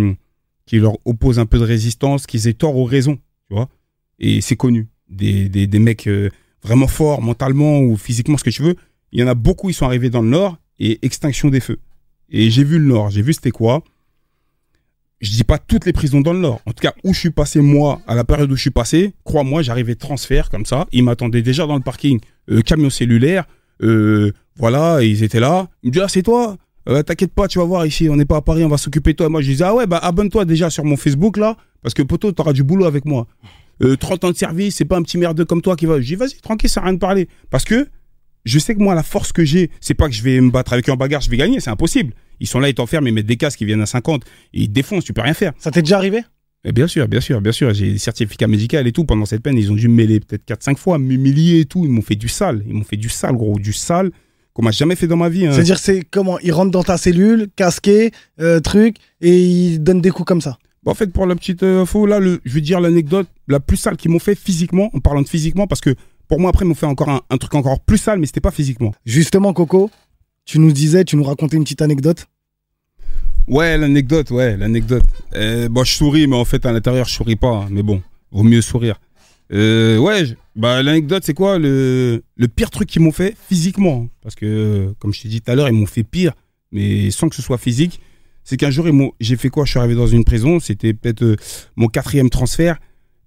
[0.67, 3.17] qui leur opposent un peu de résistance, qu'ils aient tort ou raison,
[3.49, 3.69] tu vois.
[4.19, 4.89] Et c'est connu.
[5.11, 6.31] Des, des, des mecs euh,
[6.63, 8.77] vraiment forts, mentalement ou physiquement, ce que tu veux.
[9.13, 11.79] Il y en a beaucoup, ils sont arrivés dans le nord et extinction des feux.
[12.31, 13.85] Et j'ai vu le nord, j'ai vu c'était quoi.
[15.21, 16.61] Je dis pas toutes les prisons dans le nord.
[16.67, 19.15] En tout cas, où je suis passé moi, à la période où je suis passé,
[19.25, 20.87] crois-moi, j'arrivais transfert comme ça.
[20.93, 23.45] Ils m'attendaient déjà dans le parking, euh, camion cellulaire.
[23.83, 25.69] euh, voilà, ils étaient là.
[25.83, 26.57] Ils me disaient, ah, c'est toi?
[26.89, 29.13] Euh, T'inquiète pas, tu vas voir ici, on n'est pas à Paris, on va s'occuper
[29.13, 29.29] de toi.
[29.29, 32.31] Moi, je disais, ah ouais, bah abonne-toi déjà sur mon Facebook là, parce que poto,
[32.33, 33.27] t'auras du boulot avec moi.
[33.83, 36.01] Euh, 30 ans de service, c'est pas un petit merdeux comme toi qui va.
[36.01, 37.29] Je dis, vas-y, tranquille, ça n'a rien de parler.
[37.51, 37.89] Parce que
[38.45, 40.75] je sais que moi, la force que j'ai, c'est pas que je vais me battre
[40.75, 42.13] avec en bagarre, je vais gagner, c'est impossible.
[42.41, 44.69] Ils sont là, ils t'enferment, ils mettent des casques, ils viennent à 50, et ils
[44.69, 45.53] te défoncent, tu peux rien faire.
[45.59, 46.23] Ça t'est déjà arrivé?
[46.67, 49.05] Et bien sûr, bien sûr, bien sûr, j'ai des certificats médicaux et tout.
[49.05, 51.85] Pendant cette peine, ils ont dû me mêler peut-être 4-5 fois, m'humilier et tout.
[51.85, 54.11] Ils m'ont fait du sale, ils m'ont fait du sale, gros, du sale,
[54.55, 55.47] qu'on m'a jamais fait dans ma vie.
[55.47, 55.53] hein.
[55.53, 56.39] C'est-à-dire, c'est comment?
[56.41, 60.57] Ils rentrent dans ta cellule, casqués, euh, truc, et ils donnent des coups comme ça?
[60.85, 63.61] Bon, en fait, pour la petite euh, info, là, le, je vais dire l'anecdote la
[63.61, 65.95] plus sale qu'ils m'ont fait physiquement, en parlant de physiquement, parce que
[66.29, 68.41] pour moi, après, ils m'ont fait encore un, un truc encore plus sale, mais c'était
[68.41, 68.95] pas physiquement.
[69.05, 69.91] Justement, Coco,
[70.45, 72.27] tu nous disais, tu nous racontais une petite anecdote.
[73.47, 75.05] Ouais, l'anecdote, ouais, l'anecdote.
[75.35, 77.67] Euh, bon, je souris, mais en fait, à l'intérieur, je souris pas.
[77.71, 78.99] mais bon, vaut mieux sourire.
[79.53, 80.25] Euh, ouais,
[80.57, 82.23] bah, l'anecdote, c'est quoi le,
[82.55, 85.55] pire truc qu'ils m'ont fait physiquement hein, Parce que, comme je t'ai dit tout à
[85.55, 86.33] l'heure, ils m'ont fait pire,
[86.73, 88.01] mais sans que ce soit physique.
[88.45, 88.87] C'est qu'un jour,
[89.21, 89.65] j'ai fait quoi?
[89.65, 91.37] Je suis arrivé dans une prison, c'était peut-être euh,
[91.77, 92.79] mon quatrième transfert.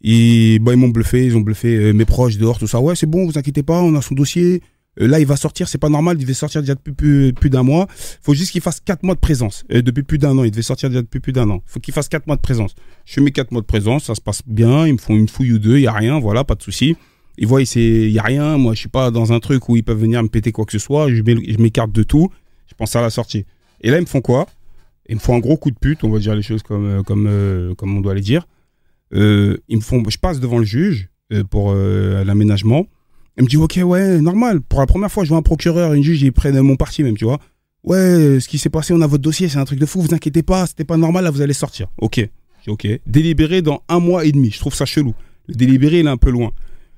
[0.03, 2.79] Et bah, ils m'ont bluffé, ils ont bluffé euh, mes proches dehors, tout ça.
[2.79, 4.61] Ouais, c'est bon, vous inquiétez pas, on a son dossier.
[5.01, 7.63] Euh, là, il va sortir, c'est pas normal, il devait sortir déjà depuis plus, d'un
[7.63, 7.87] mois.
[8.21, 9.63] faut juste qu'il fasse quatre mois de présence.
[9.71, 11.61] Euh, depuis plus d'un an, il devait sortir déjà depuis plus d'un an.
[11.65, 12.73] faut qu'il fasse quatre mois de présence.
[13.05, 15.53] Je mes quatre mois de présence, ça se passe bien, ils me font une fouille
[15.53, 16.95] ou deux, il y a rien, voilà, pas de souci.
[17.37, 19.83] Ils voient, il y a rien, moi je suis pas dans un truc où ils
[19.83, 22.29] peuvent venir me péter quoi que ce soit, je m'é- je m'écarte de tout,
[22.67, 23.45] je pense à la sortie.
[23.81, 24.47] Et là, ils me font quoi?
[25.07, 27.03] Ils me font un gros coup de pute, on va dire les choses comme, euh,
[27.03, 28.47] comme, comme on doit les dire.
[29.13, 31.09] Ils me font, je passe devant le juge
[31.49, 32.87] pour l'aménagement.
[33.37, 34.61] Il me dit, ok, ouais, normal.
[34.61, 37.15] Pour la première fois, je vois un procureur, une juge, ils prennent mon parti même,
[37.15, 37.39] tu vois.
[37.83, 40.13] Ouais, ce qui s'est passé, on a votre dossier, c'est un truc de fou, vous
[40.13, 41.87] inquiétez pas, c'était pas normal, là, vous allez sortir.
[41.99, 42.27] Ok,
[42.67, 42.87] ok.
[43.05, 45.13] Délibéré dans un mois et demi, je trouve ça chelou.
[45.47, 46.51] Le délibéré, il est un peu loin.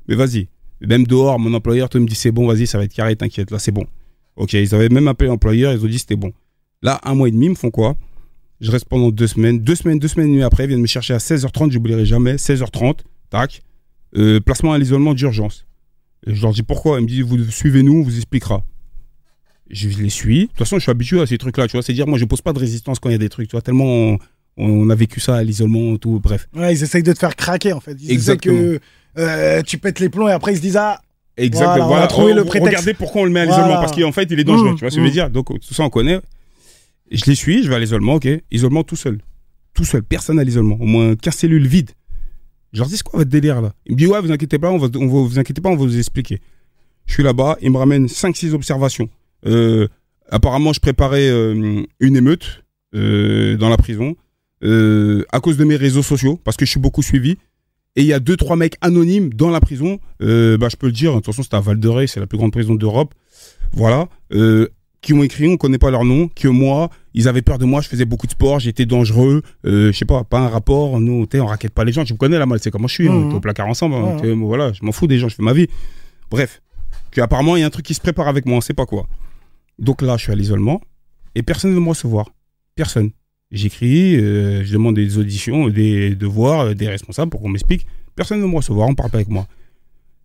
[0.07, 0.47] Mais vas-y.
[0.81, 3.51] Même dehors, mon employeur, tout me dit, c'est bon, vas-y, ça va être carré, t'inquiète,
[3.51, 3.85] là, c'est bon.
[4.37, 6.31] Ok, ils avaient même appelé l'employeur, ils ont dit, c'était bon.
[6.81, 7.97] Là, un mois et demi, ils me font quoi?
[8.61, 9.59] Je reste pendant deux semaines.
[9.59, 12.35] Deux semaines, deux semaines et demie après, ils viennent me chercher à 16h30, j'oublierai jamais.
[12.35, 13.61] 16h30, tac.
[14.17, 15.65] Euh, placement à l'isolement d'urgence.
[16.27, 16.99] Et je leur dis pourquoi?
[16.99, 18.65] Ils me disent, vous suivez-nous, on vous expliquera.
[19.69, 20.41] Je les suis.
[20.41, 21.83] De toute façon, je suis habitué à ces trucs-là, tu vois.
[21.83, 23.51] C'est dire, moi, je pose pas de résistance quand il y a des trucs, tu
[23.51, 23.61] vois.
[23.61, 24.17] Tellement on,
[24.57, 26.47] on a vécu ça à l'isolement, tout, bref.
[26.55, 27.95] Ouais, ils essayent de te faire craquer en fait.
[28.01, 28.57] Ils Exactement.
[28.57, 28.79] que
[29.17, 30.99] euh, tu pètes les plombs et après ils se disent ah
[31.37, 31.87] Exactement.
[31.87, 32.67] Voilà, on a trouvé le prétexte.
[32.67, 33.81] Regardez pourquoi on le met à l'isolement, Voilà.
[33.81, 35.13] parce qu'en fait, il est dangereux, Mmh, tu vois ce que je veux mmh.
[35.13, 35.29] dire.
[35.29, 36.19] Donc, tout ça, on connaît.
[37.11, 38.27] Je les suis, je vais à l'isolement, ok.
[38.51, 39.19] Isolement tout seul.
[39.73, 40.75] Tout seul, personne à l'isolement.
[40.79, 41.91] Au moins 15 cellules vides.
[42.73, 43.73] Je leur dis, c'est quoi votre délire là?
[43.85, 45.61] Il me dit, ouais, vous inquiétez pas, on va, vous inquiétez
[45.97, 46.39] expliquer.
[47.05, 49.09] Je suis là-bas, il me ramène 5-6 observations.
[49.47, 49.87] Euh,
[50.29, 54.15] apparemment, je préparais euh, une émeute euh, dans la prison
[54.61, 57.37] à cause de mes réseaux sociaux, parce que je suis beaucoup suivi.
[57.95, 59.99] Et il y a deux, trois mecs anonymes dans la prison.
[60.19, 61.11] Bah, je peux le dire.
[61.11, 63.15] De toute façon, c'était à Val de Rey, c'est la plus grande prison d'Europe.
[63.71, 64.09] Voilà.
[64.99, 67.65] Euh, qui ont écrit, on connaît pas leur nom, que moi, ils avaient peur de
[67.65, 70.99] moi, je faisais beaucoup de sport, j'étais dangereux, euh, je sais pas, pas un rapport,
[70.99, 73.09] nous, on raquette pas les gens, tu me connais là, moi, c'est comment je suis,
[73.09, 73.31] on Mhm.
[73.31, 75.53] est au placard ensemble, hein, t'es, voilà, je m'en fous des gens, je fais ma
[75.53, 75.67] vie.
[76.29, 76.61] Bref,
[77.11, 78.85] que apparemment, il y a un truc qui se prépare avec moi, on sait pas
[78.85, 79.07] quoi.
[79.79, 80.81] Donc là, je suis à l'isolement,
[81.35, 82.29] et personne ne veut me recevoir.
[82.75, 83.11] Personne.
[83.51, 87.87] J'écris, euh, je demande des auditions, des devoirs, euh, des responsables pour qu'on m'explique.
[88.15, 89.47] Personne ne veut me recevoir, on parle pas avec moi.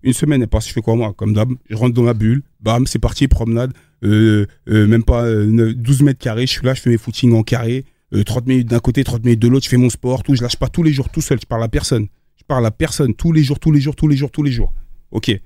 [0.05, 2.43] Une semaine est passée, je fais quoi moi Comme d'hab, je rentre dans ma bulle,
[2.61, 3.73] bam, c'est parti, promenade,
[4.05, 6.99] euh, euh, même pas euh, neuf- 12 mètres carrés, je suis là, je fais mes
[6.99, 9.88] footings en carré, euh, 30 minutes d'un côté, 30 minutes de l'autre, je fais mon
[9.88, 12.07] sport, tout, je lâche pas tous les jours tout seul, je parle à personne.
[12.37, 14.53] Je parle à personne tous les jours, tous les jours, tous les jours, tous les
[14.53, 14.75] jours.
[15.11, 15.31] Ok.
[15.31, 15.40] Et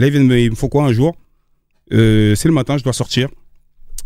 [0.00, 1.14] là, me, il me faut quoi un jour?
[1.92, 3.28] Euh, C'est le matin, je dois sortir.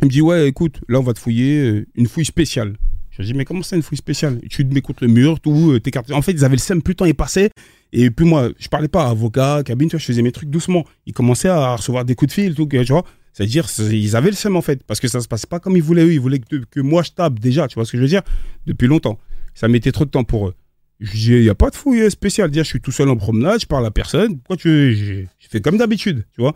[0.02, 2.76] Il me dit, ouais, écoute, là, on va te fouiller, euh, une fouille spéciale.
[3.18, 4.40] Je dis, mais comment ça, une fouille spéciale?
[4.48, 6.10] Tu te mets contre le mur, tout, euh, t'écartes.
[6.12, 7.50] En fait, ils avaient le seum, plus le temps est passé.
[7.92, 10.84] Et puis moi, je parlais pas avocat, cabine, tu vois, je faisais mes trucs doucement.
[11.06, 13.04] Ils commençaient à recevoir des coups de fil, tout, tu vois.
[13.32, 15.76] C'est-à-dire, c'est- ils avaient le seum, en fait, parce que ça se passait pas comme
[15.76, 16.12] ils voulaient eux.
[16.12, 18.22] Ils voulaient que, que moi, je tape déjà, tu vois ce que je veux dire?
[18.66, 19.18] Depuis longtemps.
[19.54, 20.54] Ça mettait trop de temps pour eux.
[21.00, 22.50] Je dis, il n'y a pas de fouille spéciale.
[22.50, 24.38] Dire, je suis tout seul en promenade, je parle à personne.
[24.38, 26.54] Pourquoi tu Je fais comme d'habitude, tu vois?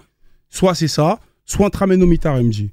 [0.51, 2.71] Soit c'est ça, soit on te ramène au mitard, dit.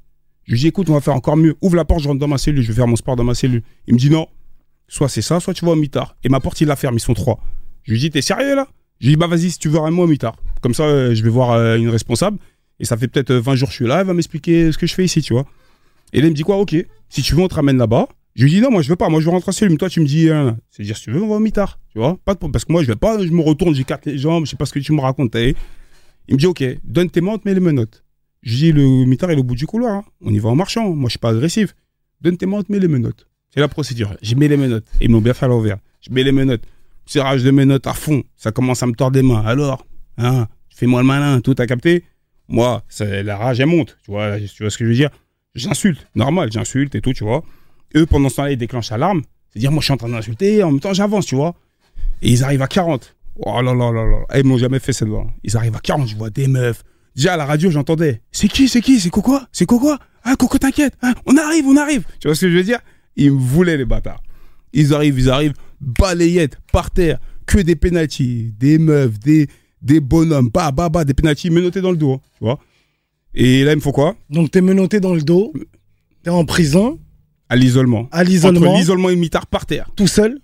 [0.50, 1.56] Je lui dis, écoute, on va faire encore mieux.
[1.62, 3.36] Ouvre la porte, je rentre dans ma cellule, je vais faire mon sport dans ma
[3.36, 3.62] cellule.
[3.88, 4.28] Il me dit, non,
[4.88, 6.18] soit c'est ça, soit tu vas au mitard.
[6.24, 7.40] Et ma porte, il la ferme, ils sont trois.
[7.84, 8.68] Je lui dis, t'es sérieux là?
[9.00, 10.36] Je lui dis, bah vas-y, si tu veux, ramène-moi au mitard.
[10.62, 12.40] Comme ça, euh, je vais voir euh, une responsable.
[12.80, 14.80] Et ça fait peut-être euh, 20 jours que je suis là, elle va m'expliquer ce
[14.80, 15.46] que je fais ici, tu vois.
[16.14, 16.76] Et là, il me dit quoi, ok,
[17.10, 18.08] si tu veux, on te ramène là-bas.
[18.36, 19.74] Je lui dis, non, moi, je veux pas, moi, je veux rentrer en cellule.
[19.74, 22.00] Mais toi, tu me dis, euh, c'est-à-dire, si tu veux, on va au mitard, tu
[22.00, 22.18] vois.
[22.26, 24.58] Pas parce que moi, je vais pas, je me retourne, j'écarte les jambes, je sais
[24.58, 25.36] pas ce que tu me racontes.
[25.36, 25.56] Il
[26.32, 28.04] me dit, ok, donne tes mets les menottes.
[28.42, 29.96] Je dis, le mitard, est au bout du couloir.
[29.96, 30.04] hein.
[30.22, 30.90] On y va en marchant.
[30.90, 31.76] Moi, je suis pas agressif.
[32.22, 33.28] Donne tes mentes, mets les menottes.
[33.54, 34.16] C'est la procédure.
[34.22, 34.86] Je mets les menottes.
[35.02, 35.78] Ils m'ont bien fait à l'envers.
[36.02, 36.64] Je mets les menottes.
[37.06, 38.24] Serrage de menottes à fond.
[38.36, 39.42] Ça commence à me tordre les mains.
[39.46, 39.86] Alors,
[40.18, 41.42] hein, fais-moi le malin.
[41.42, 42.04] Tout a capté?
[42.48, 43.98] Moi, la rage, elle monte.
[44.04, 45.10] Tu vois, tu vois ce que je veux dire?
[45.56, 46.08] J'insulte.
[46.16, 47.44] Normal, j'insulte et tout, tu vois.
[47.96, 49.22] Eux, pendant ce temps-là, ils déclenchent l'alarme.
[49.52, 50.64] C'est-à-dire, moi, je suis en train d'insulter.
[50.64, 51.56] En même temps, j'avance, tu vois.
[52.22, 53.16] Et ils arrivent à 40.
[53.38, 54.38] Oh là là là là.
[54.40, 55.26] Ils m'ont jamais fait cette voix.
[55.44, 56.08] Ils arrivent à 40.
[56.08, 56.84] Je vois des meufs.
[57.20, 58.22] Déjà, à la radio, j'entendais.
[58.32, 59.92] C'est qui C'est qui C'est Coco C'est Coco?
[60.24, 60.94] Ah, Coco, t'inquiète.
[61.02, 62.04] Hein, on arrive, on arrive.
[62.22, 62.80] Tu vois ce que je veux dire?
[63.18, 64.24] Ils me voulaient, les bâtards.
[64.72, 65.52] Ils arrivent, ils arrivent.
[65.82, 67.20] Balayette, par terre.
[67.46, 68.54] Que des pénalties.
[68.58, 69.48] Des meufs, des,
[69.82, 70.50] des bonhommes.
[70.54, 72.14] Bah, bah, bah, des pénalties menottés dans le dos.
[72.14, 72.58] hein, tu vois
[73.34, 74.16] Et là, il me faut quoi?
[74.30, 75.52] Donc t'es menotté dans le dos,
[76.24, 77.00] t'es en prison,
[77.50, 78.08] À l'isolement.
[78.14, 79.90] à l'isolement, Entre l'isolement et mitard par terre.
[79.98, 80.40] tout seul,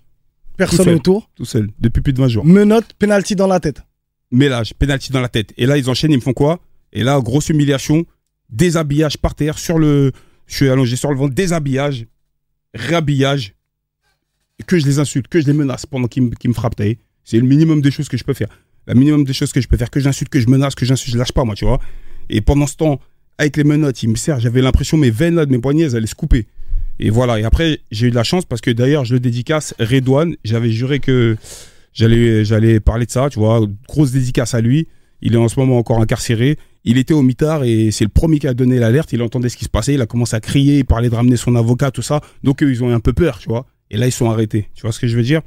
[0.58, 0.94] personne Tout seul.
[0.96, 1.70] autour, Tout seul.
[1.78, 2.44] Depuis plus de 20 jours.
[2.44, 3.80] menotte, penalty dans la tête.
[4.30, 5.54] Mélage, pénalty dans la tête.
[5.56, 6.58] Et là, ils enchaînent, ils me font quoi?
[6.96, 8.06] Et là, grosse humiliation,
[8.48, 10.12] déshabillage par terre, sur le.
[10.46, 12.06] Je suis allongé sur le ventre, déshabillage,
[12.72, 13.54] réhabillage,
[14.66, 16.98] que je les insulte, que je les menace pendant qu'ils me, vu?
[17.24, 18.48] C'est le minimum des choses que je peux faire.
[18.86, 21.18] Le minimum des choses que je peux faire, que j'insulte, que je menace, que je
[21.18, 21.80] lâche pas, moi, tu vois.
[22.30, 22.98] Et pendant ce temps,
[23.36, 25.96] avec les menottes, ils me serrent, j'avais l'impression mes veines là, de mes poignets, elles
[25.96, 26.46] allaient se couper.
[26.98, 27.38] Et voilà.
[27.38, 30.36] Et après, j'ai eu de la chance parce que d'ailleurs, je le dédicace Redouane.
[30.44, 31.36] J'avais juré que
[31.92, 33.60] j'allais, j'allais parler de ça, tu vois.
[33.86, 34.88] Grosse dédicace à lui.
[35.22, 36.58] Il est en ce moment encore incarcéré.
[36.84, 39.12] Il était au mitard et c'est le premier qui a donné l'alerte.
[39.12, 39.94] Il entendait ce qui se passait.
[39.94, 40.78] Il a commencé à crier.
[40.78, 42.20] Il parlait de ramener son avocat, tout ça.
[42.44, 43.66] Donc, eux, ils ont eu un peu peur, tu vois.
[43.90, 44.68] Et là, ils sont arrêtés.
[44.74, 45.40] Tu vois ce que je veux dire?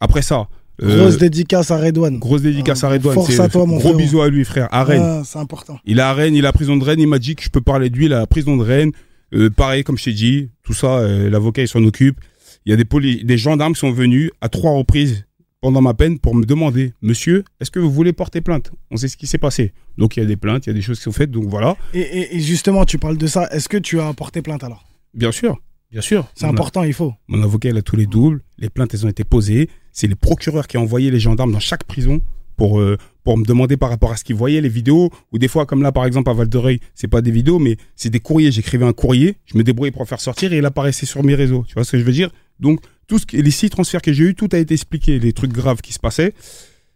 [0.00, 0.48] Après ça.
[0.82, 2.18] euh, Grosse dédicace à Redouane.
[2.18, 3.14] grosse dédicace à Redouane.
[3.14, 4.68] Force à toi, mon Gros bisous à lui, frère.
[4.72, 5.02] À Rennes.
[5.02, 5.78] Ah, c'est important.
[5.84, 7.00] Il est à Rennes, il est à la prison de Rennes.
[7.00, 8.92] Il m'a dit que je peux parler de lui, la prison de Rennes.
[9.34, 12.18] Euh, pareil, comme je t'ai dit, tout ça, euh, l'avocat, il s'en occupe.
[12.64, 15.24] Il y a des, des gendarmes qui sont venus à trois reprises
[15.60, 18.72] pendant ma peine pour me demander, monsieur, est-ce que vous voulez porter plainte?
[18.90, 19.72] On sait ce qui s'est passé.
[19.98, 21.44] Donc il y a des plaintes, il y a des choses qui sont faites, donc
[21.46, 21.76] voilà.
[21.94, 23.48] Et, et- et justement, tu parles de ça.
[23.50, 24.84] Est-ce que tu as porté plainte alors?
[25.14, 25.58] Bien sûr,
[25.90, 26.26] bien sûr.
[26.34, 27.14] C'est a- important, il faut.
[27.28, 28.42] Mon avocat, il a tous les doubles.
[28.58, 29.68] Les plaintes, elles ont été posées.
[29.92, 32.20] C'est les procureurs qui ont envoyé les gendarmes dans chaque prison
[32.56, 35.10] pour, euh, pour me demander par rapport à ce qu'ils voyaient, les vidéos.
[35.32, 37.58] Ou des fois, comme là, par exemple, à Val de Reuil, c'est pas des vidéos,
[37.58, 38.52] mais c'est des courriers.
[38.52, 41.34] J'écrivais un courrier, je me débrouillais pour le faire sortir et il apparaissait sur mes
[41.34, 41.64] réseaux.
[41.66, 42.30] Tu vois ce que je veux dire?
[42.60, 45.32] Donc, tout ce qui, les six transferts que j'ai eu, tout a été expliqué, les
[45.32, 46.34] trucs graves qui se passaient.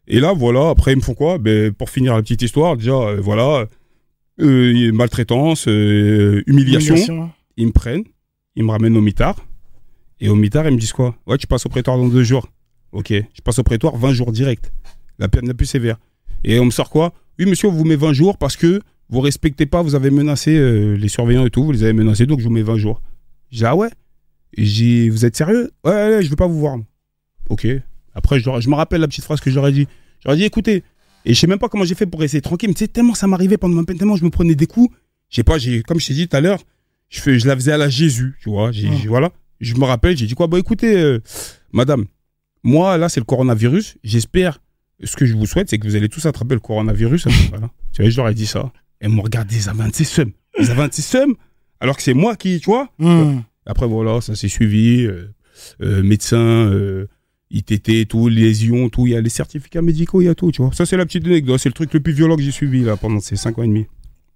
[0.07, 1.39] Et là, voilà, après, ils me font quoi?
[1.39, 3.67] Ben, Pour finir la petite histoire, déjà, euh, voilà,
[4.41, 7.31] euh, maltraitance, euh, humiliation Humiliation.
[7.57, 8.05] ils me prennent,
[8.57, 9.37] ils me ramènent au mitard.
[10.21, 11.15] Et au mitard, ils me disent quoi?
[11.27, 12.49] Ouais, tu passes au prétoire dans deux jours.
[12.93, 14.73] Ok, je passe au prétoire 20 jours direct.
[15.19, 15.97] La peine la plus sévère.
[16.43, 17.13] Et on me sort quoi?
[17.39, 20.53] Oui, monsieur, on vous met 20 jours parce que vous respectez pas, vous avez menacé
[20.97, 23.01] les surveillants et tout, vous les avez menacés, donc je vous mets 20 jours.
[23.51, 23.91] J'ai ah ouais?
[24.57, 25.71] J'ai dit, vous êtes sérieux?
[25.85, 26.79] Ouais, ouais, ouais, je veux pas vous voir.
[27.49, 27.67] Ok.
[28.15, 29.87] Après, je, me rappelle la petite phrase que j'aurais dit.
[30.25, 30.83] J'aurais dit, écoutez,
[31.25, 33.15] et je sais même pas comment j'ai fait pour rester tranquille, mais tu sais, tellement
[33.15, 34.95] ça m'arrivait pendant ma peine, tellement je me prenais des coups.
[35.29, 36.61] Je sais pas, j'ai, comme je t'ai dit tout à l'heure,
[37.09, 38.73] je, fais, je la faisais à la Jésus, tu vois.
[38.73, 39.07] J'ai, Ah.
[39.09, 39.31] voilà.
[39.61, 40.47] Je me rappelle, j'ai dit quoi?
[40.47, 41.21] Bah écoutez, euh,
[41.73, 42.07] madame,
[42.63, 43.99] moi là c'est le coronavirus.
[44.03, 44.61] J'espère,
[45.05, 47.27] ce que je vous souhaite, c'est que vous allez tous attraper le coronavirus.
[47.51, 47.69] voilà.
[47.93, 48.73] Tu vois, je leur ai dit ça.
[49.01, 50.33] Elles m'ont regardé, ils avaient un de ces seums.
[50.59, 51.35] Ils avaient un seums,
[51.79, 52.89] alors que c'est moi qui, tu vois.
[52.99, 53.41] Hmm.
[53.67, 55.05] Après voilà, ça s'est suivi.
[55.07, 55.33] euh,
[55.83, 57.07] euh, médecin, euh,
[57.51, 59.07] ITT, tout, lésions, tout.
[59.07, 60.73] Il y a les certificats médicaux, il y a tout, tu vois.
[60.73, 61.59] Ça c'est la petite anecdote.
[61.61, 63.67] C'est le truc le plus violent que j'ai suivi là pendant ces 5 ans et
[63.69, 63.87] demi.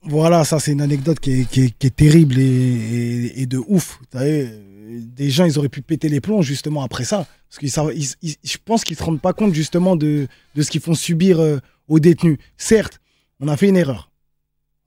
[0.02, 4.00] Voilà, ça c'est une anecdote qui est, terrible et, de ouf.
[4.12, 7.26] Des gens, ils auraient pu péter les plombs justement après ça.
[7.48, 10.70] Parce qu'ils ils- ils- je pense qu'ils se rendent pas compte justement de, de ce
[10.70, 11.58] qu'ils font subir euh,
[11.88, 12.38] aux détenus.
[12.58, 13.00] Certes,
[13.40, 14.10] on a fait une erreur.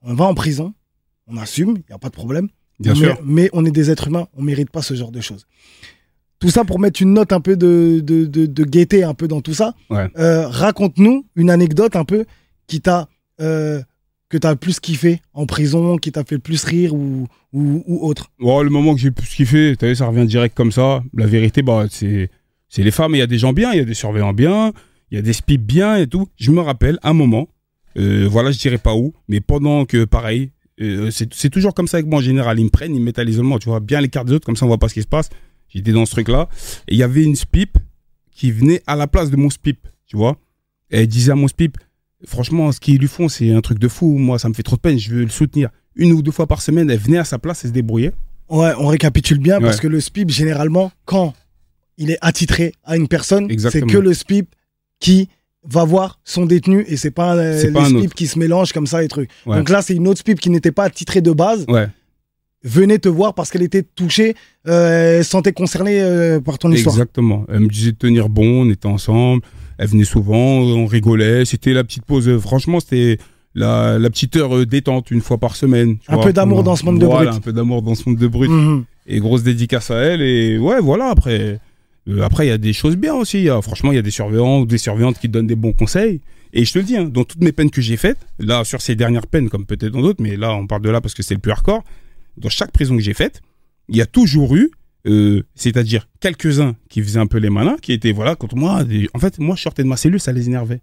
[0.02, 0.72] On va en prison,
[1.26, 2.48] on assume, il n'y a pas de problème.
[2.80, 3.18] Bien mais, sûr.
[3.24, 5.46] mais on est des êtres humains, on mérite pas ce genre de choses.
[6.38, 9.26] Tout ça pour mettre une note un peu de, de, de- de gaieté un peu
[9.26, 9.74] dans tout ça.
[9.90, 10.06] Ouais.
[10.18, 12.24] Euh, Raconte-nous une anecdote un peu
[12.68, 13.08] qui t'a
[13.40, 13.82] euh,
[14.28, 17.82] que t'as le plus kiffé en prison, qui t'a fait le plus rire ou, ou,
[17.86, 18.30] ou autre.
[18.38, 21.02] Bon, le moment que j'ai pu ce kiffer, t'as vu, ça revient direct comme ça.
[21.14, 22.30] La vérité, bah, c'est,
[22.68, 23.14] c'est les femmes.
[23.14, 24.72] Il y a des gens bien, il y a des surveillants bien,
[25.10, 26.28] il y a des spies bien et tout.
[26.36, 27.48] Je me rappelle un moment,
[27.96, 31.96] euh, voilà, je dirais pas où, mais pendant que, pareil, euh, c'est, toujours comme ça
[31.96, 32.58] avec moi en général.
[32.58, 34.46] Ils me prennent, ils me mettent à l'isolement, tu vois, bien les cartes des autres,
[34.46, 35.28] comme ça on voit pas ce qui se passe.
[35.68, 36.48] J'étais dans ce truc-là.
[36.86, 37.78] Et il y avait une spip
[38.30, 40.38] qui venait à la place de mon spip, tu vois.
[40.90, 41.76] Et elle disait à mon spip,
[42.24, 44.16] franchement, ce qu'ils lui font, c'est un truc de fou.
[44.16, 45.70] Moi, ça me fait trop de peine, je veux le soutenir.
[45.96, 48.12] Une ou deux fois par semaine, elle venait à sa place et se débrouillait.
[48.48, 51.34] Ouais, on récapitule bien parce que le SPIP, généralement, quand
[51.98, 54.54] il est attitré à une personne, c'est que le SPIP
[55.00, 55.28] qui
[55.70, 58.86] va voir son détenu et c'est pas, euh, les pas un qui se mélangent comme
[58.86, 59.28] ça et trucs.
[59.46, 59.56] Ouais.
[59.56, 61.88] Donc là, c'est une autre SPIP qui n'était pas attitrée de base, Ouais.
[62.64, 64.34] venait te voir parce qu'elle était touchée,
[64.66, 66.94] euh, elle sentait concernée euh, par ton histoire.
[66.94, 67.44] Exactement.
[67.48, 69.42] Elle me disait de tenir bon, on était ensemble.
[69.78, 71.44] Elle venait souvent, on rigolait.
[71.44, 72.28] C'était la petite pause.
[72.28, 73.18] euh, Franchement, c'était
[73.54, 75.98] la, la petite heure euh, détente une fois par semaine.
[75.98, 76.24] tu Un vois.
[76.24, 77.28] peu d'amour dans ce monde de brut.
[77.28, 78.50] un peu d'amour dans ce monde de brut.
[78.50, 78.84] Mhm.
[79.06, 80.20] Et grosse dédicace à elle.
[80.22, 81.60] Et ouais, voilà, après.
[82.08, 83.42] Euh, après, il y a des choses bien aussi.
[83.42, 85.72] Y a- franchement, il y a des surveillants ou des surveillantes qui donnent des bons
[85.72, 86.20] conseils.
[86.52, 88.80] Et je te le dis, hein, dans toutes mes peines que j'ai faites, là, sur
[88.80, 91.22] ces dernières peines, comme peut-être dans d'autres, mais là, on parle de là parce que
[91.22, 91.84] c'est le plus hardcore,
[92.38, 93.42] dans chaque prison que j'ai faite,
[93.88, 94.70] il y a toujours eu,
[95.06, 98.82] euh, c'est-à-dire quelques-uns qui faisaient un peu les malins, qui étaient, voilà, contre moi.
[99.12, 100.80] En fait, moi, je sortais de ma cellule, ça les énervait.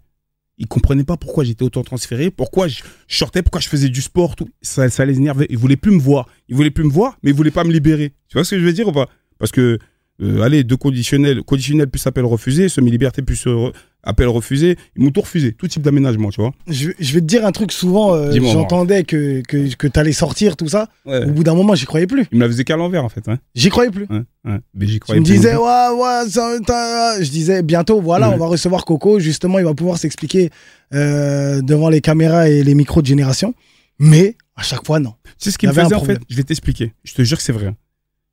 [0.58, 4.36] Ils comprenaient pas pourquoi j'étais autant transféré, pourquoi je sortais, pourquoi je faisais du sport.
[4.62, 5.46] Ça, les énervait.
[5.50, 6.28] Ils voulaient plus me voir.
[6.48, 8.12] Ils voulaient plus me voir, mais ils voulaient pas me libérer.
[8.28, 9.08] Tu vois ce que je veux dire ou pas?
[9.38, 9.78] Parce que,
[10.22, 13.70] euh, allez, deux conditionnels, conditionnel plus appel refusé, semi-liberté plus euh,
[14.02, 16.52] appel refusé, ils m'ont tout refusé, tout type d'aménagement, tu vois.
[16.68, 20.56] Je, je vais te dire un truc souvent, euh, j'entendais que, que, que t'allais sortir,
[20.56, 20.88] tout ça.
[21.04, 21.24] Ouais.
[21.24, 22.26] Au bout d'un moment, j'y croyais plus.
[22.32, 23.28] Ils me la faisaient qu'à l'envers, en fait.
[23.28, 23.38] Hein.
[23.54, 24.06] J'y croyais plus.
[24.08, 24.58] Ouais, ouais.
[24.74, 28.30] Mais j'y Tu croyais me plus non disais, ouais, ouais, ça, je disais, bientôt, voilà,
[28.30, 29.18] on va recevoir Coco.
[29.18, 30.50] Justement, il va pouvoir s'expliquer
[30.94, 33.54] euh, devant les caméras et les micros de génération.
[33.98, 35.14] Mais à chaque fois, non.
[35.38, 36.20] C'est ce qui Il me faisait en fait.
[36.28, 36.92] Je vais t'expliquer.
[37.02, 37.66] Je te jure que c'est vrai.
[37.66, 37.76] hein.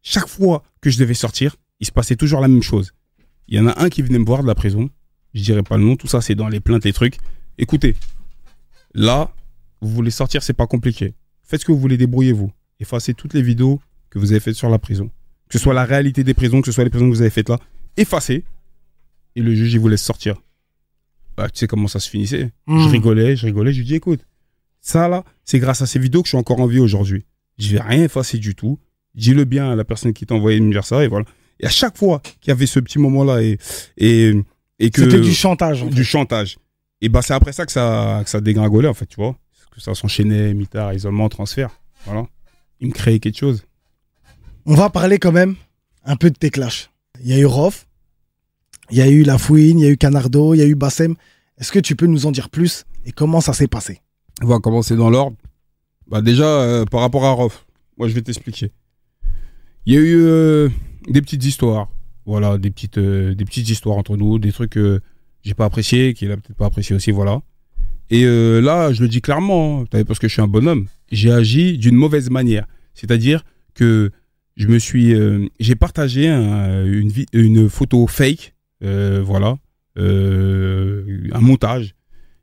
[0.02, 2.94] Chaque fois que je devais sortir, il se passait toujours la même chose.
[3.50, 4.90] Il y en a un qui venait me voir de la prison.
[5.34, 5.98] Je dirais pas le nom.
[5.98, 7.18] Tout ça, c'est dans les plaintes, les trucs.
[7.58, 7.98] Écoutez,
[8.94, 9.34] là,
[9.82, 11.14] vous voulez sortir, c'est pas compliqué.
[11.42, 12.50] Faites ce que vous voulez, débrouillez-vous.
[12.80, 15.12] Effacez toutes les vidéos que vous avez faites sur la prison.
[15.50, 17.30] que ce soit la réalité des prisons, que ce soit les prisons que vous avez
[17.30, 17.60] faites là,
[17.98, 18.46] effacez.
[19.36, 20.36] Et le juge, il vous laisse sortir.
[21.36, 22.54] Bah, tu sais comment ça se finissait.
[22.66, 22.80] Hmm.
[22.80, 24.22] Je rigolais, je rigolais, je lui dis, écoute,
[24.80, 27.26] ça là, c'est grâce à ces vidéos que je suis encore en vie aujourd'hui.
[27.58, 28.80] Je vais rien effacer du tout.
[29.16, 31.26] Dis-le bien à la personne qui t'a envoyé me dire ça, et voilà.
[31.64, 33.58] Et à chaque fois qu'il y avait ce petit moment-là, et,
[33.98, 34.34] et,
[34.80, 35.04] et que.
[35.04, 35.82] C'était du chantage.
[35.82, 35.96] en fait.
[35.96, 36.58] du chantage.
[37.00, 39.36] Et bah, c'est après ça que ça, que ça dégringolait, en fait, tu vois.
[39.54, 41.70] Parce que ça s'enchaînait, mitard, isolement, transfert.
[42.06, 42.28] Voilà.
[42.82, 43.64] Il me créait quelque chose.
[44.66, 45.56] On va parler quand même
[46.04, 46.90] un peu de tes clashs.
[47.22, 47.88] Il y a eu Rof,
[48.92, 50.76] il y a eu La Fouine, il y a eu Canardo, il y a eu
[50.76, 51.16] Bassem.
[51.58, 54.02] Est-ce que tu peux nous en dire plus et comment ça s'est passé?
[54.42, 55.38] On va commencer dans l'ordre.
[56.08, 57.66] Bah déjà, euh, par rapport à Rof,
[57.98, 58.72] moi je vais t'expliquer.
[59.86, 60.70] Il y a eu euh,
[61.08, 61.90] des petites histoires.
[62.26, 65.02] Voilà, des petites, euh, des petites histoires entre nous, des trucs que
[65.42, 67.42] j'ai pas appréciés, qu'il a peut-être pas apprécié aussi, voilà.
[68.10, 71.32] Et euh, là, je le dis clairement, hein, parce que je suis un bonhomme, j'ai
[71.32, 72.66] agi d'une mauvaise manière.
[72.94, 74.12] C'est-à-dire que
[74.56, 79.58] je me suis, euh, j'ai partagé un- une, une photo fake, voilà,
[79.98, 81.96] un montage.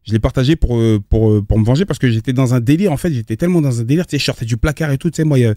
[0.02, 2.90] Je l'ai partagé pour, pour, pour me venger parce que j'étais dans un délire.
[2.92, 4.06] En fait, j'étais tellement dans un délire.
[4.06, 5.10] Tu sais, je sortais du placard et tout.
[5.10, 5.54] Tu sais, moi, il y a-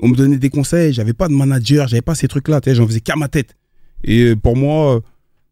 [0.00, 0.92] on me donnait des conseils.
[0.92, 1.88] J'avais pas de manager.
[1.88, 2.60] J'avais pas ces trucs-là.
[2.66, 3.56] J'en faisais qu'à ma tête.
[4.04, 5.00] Et euh, pour moi, euh,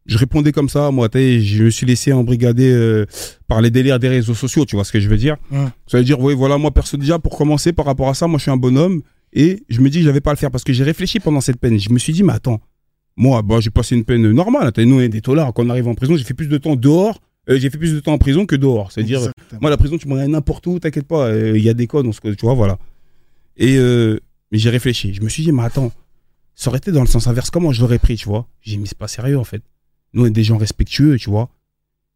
[0.07, 0.90] je répondais comme ça.
[0.90, 3.07] Moi, je me suis laissé embrigader euh,
[3.48, 4.64] par les délires des réseaux sociaux.
[4.66, 5.37] Tu vois ce que je veux dire?
[5.50, 5.64] Ouais.
[5.87, 8.38] Ça veut dire, oui, voilà, moi, perso, déjà, pour commencer, par rapport à ça, moi,
[8.38, 9.00] je suis un bonhomme.
[9.33, 11.40] Et je me dis que j'avais pas à le faire parce que j'ai réfléchi pendant
[11.40, 11.78] cette peine.
[11.80, 12.61] Je me suis dit, mais attends,
[13.16, 14.70] moi, bah, j'ai passé une peine normale.
[14.76, 15.20] Nous, on est des.
[15.20, 17.20] Quand on arrive en prison, j'ai fait plus de temps dehors.
[17.48, 18.92] euh, j'ai fait plus de temps en prison que dehors.
[18.92, 19.20] C'est-à-dire,
[19.61, 21.28] moi, la prison, tu m'en n'importe où, t'inquiète pas.
[21.28, 22.78] euh, Il y a des codes, on se connaît, tu vois, voilà.
[23.57, 24.18] Et euh,
[24.54, 25.12] mais j'ai réfléchi.
[25.12, 25.90] Je me suis dit, mais attends,
[26.54, 27.50] ça aurait été dans le sens inverse.
[27.50, 28.46] Comment je l'aurais pris, tu vois?
[28.60, 29.64] J'ai mais c'est pas sérieux, en fait.
[30.12, 31.50] Nous, on est des gens respectueux, tu vois.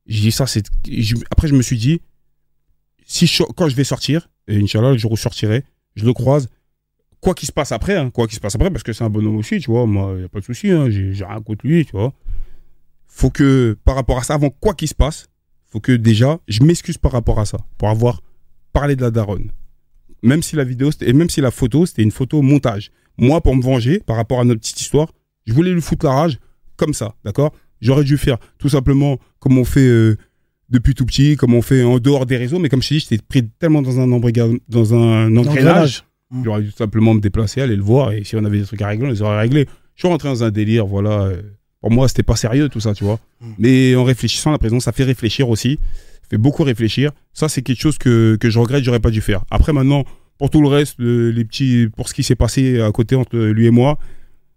[0.06, 0.64] J'ai dit ça, c'est.
[1.32, 2.00] Après, je me suis dit,
[3.04, 5.64] si quand je vais sortir, et Inch'Allah, je sortirai,
[5.96, 6.48] je le croise.
[7.20, 9.10] Quoi qu'il se passe après, hein, quoi qu'il se passe après, parce que c'est un
[9.10, 11.66] bonhomme aussi, tu vois, moi, il n'y a pas de souci, hein, j'ai rien contre
[11.66, 12.12] lui, tu vois.
[13.08, 15.26] Faut que, par rapport à ça, avant quoi qu'il se passe,
[15.66, 18.22] faut que déjà, je m'excuse par rapport à ça, pour avoir
[18.72, 19.50] parlé de la daronne.
[20.22, 22.90] Même si la vidéo, et même si la photo, c'était une photo montage.
[23.18, 25.12] Moi, pour me venger, par rapport à notre petite histoire,
[25.46, 26.38] je voulais lui foutre la rage
[26.76, 27.52] comme ça, d'accord?
[27.80, 30.16] J'aurais dû faire tout simplement comme on fait euh,
[30.68, 33.06] depuis tout petit, comme on fait en dehors des réseaux, mais comme je t'ai dit,
[33.08, 34.06] j'étais pris tellement dans un
[34.68, 36.04] dans un engrenage,
[36.44, 38.82] j'aurais dû tout simplement me déplacer, aller le voir, et si on avait des trucs
[38.82, 39.66] à régler, on les aurait réglés.
[39.94, 41.22] Je suis rentré dans un délire, voilà.
[41.22, 41.42] euh,
[41.80, 43.18] Pour moi, c'était pas sérieux tout ça, tu vois.
[43.40, 43.46] Mm.
[43.58, 45.78] Mais en réfléchissant, la prison, ça fait réfléchir aussi.
[46.30, 47.12] Fait beaucoup réfléchir.
[47.32, 49.44] Ça, c'est quelque chose que, que je regrette, j'aurais pas dû faire.
[49.50, 50.04] Après, maintenant,
[50.38, 53.36] pour tout le reste, le- les petits, pour ce qui s'est passé à côté entre
[53.38, 53.98] lui et moi,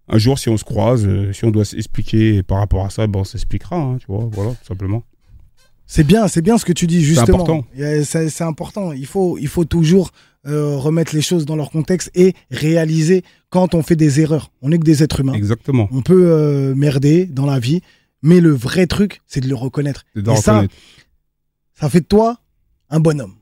[0.09, 3.07] un jour, si on se croise, euh, si on doit s'expliquer par rapport à ça,
[3.07, 5.03] ben, on s'expliquera, hein, tu vois, voilà, tout simplement.
[5.87, 7.35] C'est bien, c'est bien ce que tu dis justement.
[7.41, 7.65] important.
[8.03, 8.93] C'est c'est important.
[8.93, 10.11] Il faut, il faut toujours
[10.47, 14.51] euh, remettre les choses dans leur contexte et réaliser quand on fait des erreurs.
[14.61, 15.33] On n'est que des êtres humains.
[15.33, 15.89] Exactement.
[15.91, 17.81] On peut euh, merder dans la vie,
[18.21, 20.05] mais le vrai truc, c'est de le reconnaître.
[20.15, 20.73] De Et ça, reconnaître.
[20.73, 20.79] ça
[21.89, 22.37] fait de toi
[22.89, 23.35] un bonhomme.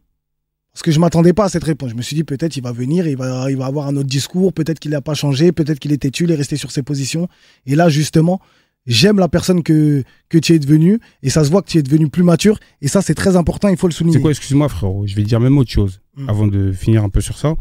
[0.74, 1.90] Parce que je m'attendais pas à cette réponse.
[1.92, 4.08] Je me suis dit peut-être il va venir, il va, il va avoir un autre
[4.08, 6.84] discours, peut-être qu'il n'a pas changé, peut-être qu'il est têtu, il est resté sur ses
[6.84, 7.28] positions.
[7.66, 8.40] Et là, justement,
[8.86, 11.84] j'aime la personne que, que tu es devenu, et ça se voit que tu es
[11.84, 14.18] devenu plus mature, et ça, c'est très important, il faut le souligner.
[14.18, 16.30] C'est quoi, excuse-moi, frérot, je vais dire même autre chose Mm.
[16.30, 17.56] avant de finir un peu sur ça.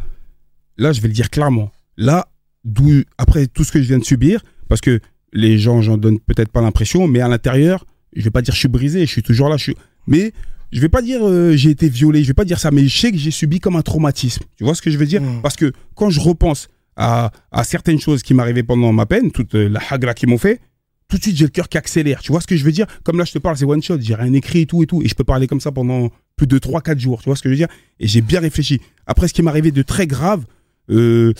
[0.77, 1.71] Là, je vais le dire clairement.
[1.97, 2.27] Là,
[2.63, 4.99] d'où, après tout ce que je viens de subir, parce que
[5.33, 8.59] les gens, j'en donne peut-être pas l'impression, mais à l'intérieur, je vais pas dire je
[8.59, 9.75] suis brisé, je suis toujours là, je suis.
[10.07, 10.33] Mais
[10.71, 12.97] je vais pas dire euh, j'ai été violé, je vais pas dire ça, mais je
[12.97, 14.43] sais que j'ai subi comme un traumatisme.
[14.57, 15.21] Tu vois ce que je veux dire?
[15.21, 15.41] Mm.
[15.41, 19.55] Parce que quand je repense à, à certaines choses qui m'arrivaient pendant ma peine, toute
[19.55, 20.59] euh, la hagra qu'ils m'ont fait,
[21.07, 22.21] tout de suite j'ai le cœur qui accélère.
[22.21, 22.85] Tu vois ce que je veux dire?
[23.03, 25.01] Comme là je te parle, c'est one shot, j'ai rien écrit et tout et tout,
[25.01, 27.21] et je peux parler comme ça pendant plus de 3-4 jours.
[27.21, 27.67] Tu vois ce que je veux dire?
[27.99, 28.79] Et j'ai bien réfléchi.
[29.07, 30.45] Après, ce qui m'est arrivé de très grave,
[30.91, 31.33] euh,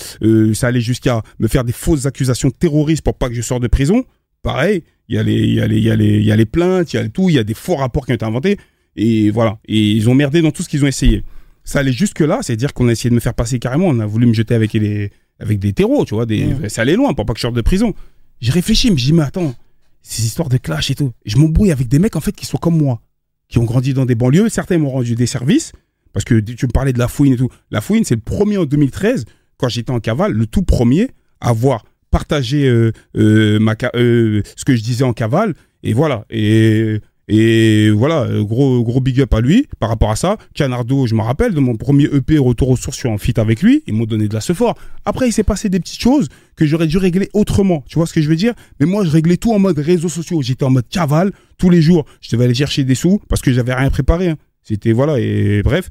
[0.54, 3.68] ça allait jusqu'à me faire des fausses accusations terroristes pour pas que je sorte de
[3.68, 4.04] prison.
[4.42, 7.00] Pareil, il y a les, il y a les, y y a plaintes, il y
[7.00, 8.58] a tout, il y a des faux rapports qui ont été inventés.
[9.00, 9.60] Et voilà.
[9.66, 11.24] Et ils ont merdé dans tout ce qu'ils ont essayé.
[11.64, 13.88] Ça allait jusque là, c'est-à-dire qu'on a essayé de me faire passer carrément.
[13.88, 16.26] On a voulu me jeter avec les, avec des terreaux, tu vois.
[16.26, 16.54] Des.
[16.68, 17.94] Ça allait loin pour pas que je sorte de prison.
[18.42, 19.56] J'ai réfléchi, mais je dis, mais attends,
[20.02, 21.14] ces histoires de clash et tout.
[21.26, 23.02] Je m'embrouille avec des mecs, en fait, qui sont comme moi,
[23.48, 24.50] qui ont grandi dans des banlieues.
[24.50, 25.72] Certains m'ont rendu des services,
[26.12, 27.50] parce que tu me parlais de la fouine et tout.
[27.72, 29.26] La fouine, c'est le premier en 2013,
[29.58, 34.66] quand j'étais en cavale, le tout premier à avoir partagé euh, euh, ma, euh, ce
[34.66, 35.54] que je disais en cavale.
[35.84, 36.26] Et voilà.
[36.30, 37.00] Et,
[37.32, 40.38] et voilà, gros, gros big up à lui par rapport à ça.
[40.56, 43.40] Canardo, je me rappelle, de mon premier EP Retour aux sources, je suis en fit
[43.40, 43.84] avec lui.
[43.86, 44.76] Ils m'ont donné de la fort.
[45.06, 47.84] Après, il s'est passé des petites choses que j'aurais dû régler autrement.
[47.88, 48.56] Tu vois ce que je veux dire?
[48.80, 50.42] Mais moi, je réglais tout en mode réseaux sociaux.
[50.42, 52.06] J'étais en mode cavale tous les jours.
[52.20, 54.30] Je devais aller chercher des sous parce que j'avais rien préparé.
[54.30, 54.38] hein.
[54.64, 55.90] C'était voilà, et bref.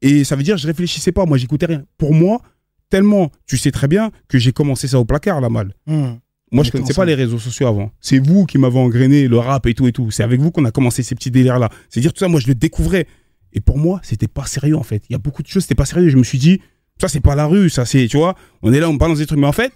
[0.00, 1.26] Et ça veut dire, je réfléchissais pas.
[1.26, 1.82] Moi, j'écoutais rien.
[1.98, 2.40] Pour moi,
[2.88, 5.74] tellement, tu sais très bien que j'ai commencé ça au placard, la malle.
[5.86, 6.14] Hmm.
[6.52, 7.00] Moi, je Mettons connaissais ça.
[7.00, 7.90] pas les réseaux sociaux avant.
[8.00, 10.10] C'est vous qui m'avez engrainé le rap et tout et tout.
[10.10, 11.70] C'est avec vous qu'on a commencé ces petits délires-là.
[11.88, 13.06] C'est-à-dire tout ça, moi, je le découvrais.
[13.54, 15.02] Et pour moi, c'était pas sérieux, en fait.
[15.08, 16.10] Il y a beaucoup de choses, c'était pas sérieux.
[16.10, 16.60] Je me suis dit,
[17.00, 19.26] ça, c'est pas la rue, ça, c'est, tu vois, on est là, on balance des
[19.26, 19.38] trucs.
[19.38, 19.72] Mais en fait,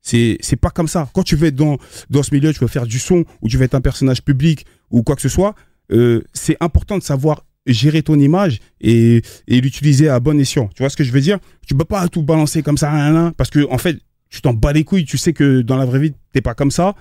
[0.00, 1.08] c'est, c'est pas comme ça.
[1.12, 1.76] Quand tu veux être dans,
[2.08, 4.64] dans ce milieu, tu veux faire du son, ou tu veux être un personnage public,
[4.90, 5.54] ou quoi que ce soit,
[5.92, 10.68] euh, c'est important de savoir gérer ton image et, et l'utiliser à bon escient.
[10.74, 11.38] Tu vois ce que je veux dire?
[11.66, 13.98] Tu peux pas tout balancer comme ça, parce que en fait,
[14.30, 15.04] tu t'en bats les couilles.
[15.04, 16.94] Tu sais que dans la vraie vie, t'es pas comme ça,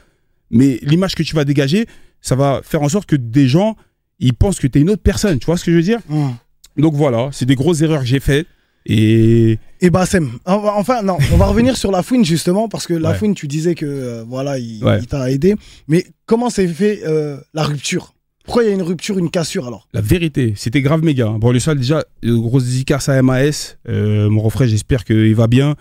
[0.49, 1.85] mais l'image que tu vas dégager,
[2.21, 3.75] ça va faire en sorte que des gens,
[4.19, 5.39] ils pensent que t'es une autre personne.
[5.39, 5.99] Tu vois ce que je veux dire.
[6.77, 8.47] Donc voilà, c'est des grosses erreurs que j'ai faites
[8.85, 12.93] et Et Bassem, en- enfin non, on va revenir sur la fouine justement parce que
[12.93, 13.17] la Ouais.
[13.17, 14.99] fouine, tu disais que euh, voilà, il, Ouais.
[14.99, 15.55] il t'a aidé.
[15.87, 18.13] Mais comment s'est fait euh, la rupture?
[18.45, 19.89] Pourquoi il y a une rupture, une cassure alors?
[19.93, 21.27] La vérité, c'était grave méga.
[21.37, 23.75] Bon, le sol, déjà, grosse dédicace à MAS.
[23.89, 25.75] Euh, mon refrain, j'espère qu'il va bien.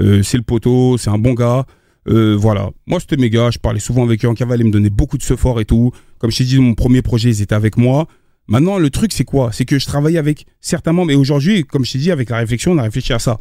[0.00, 1.66] Euh, c'est le poteau, c'est un bon gars.
[2.08, 2.70] Euh, voilà.
[2.86, 3.50] Moi, c'était méga.
[3.50, 4.60] Je parlais souvent avec eux en cavale.
[4.60, 5.92] Ils me donnaient beaucoup de support et tout.
[6.18, 8.06] Comme je t'ai dit, mon premier projet, ils étaient avec moi.
[8.46, 9.50] Maintenant, le truc, c'est quoi?
[9.52, 11.10] C'est que je travaillais avec certains membres.
[11.10, 13.38] Et aujourd'hui, comme je t'ai dit, avec la réflexion, on a réfléchi à ça.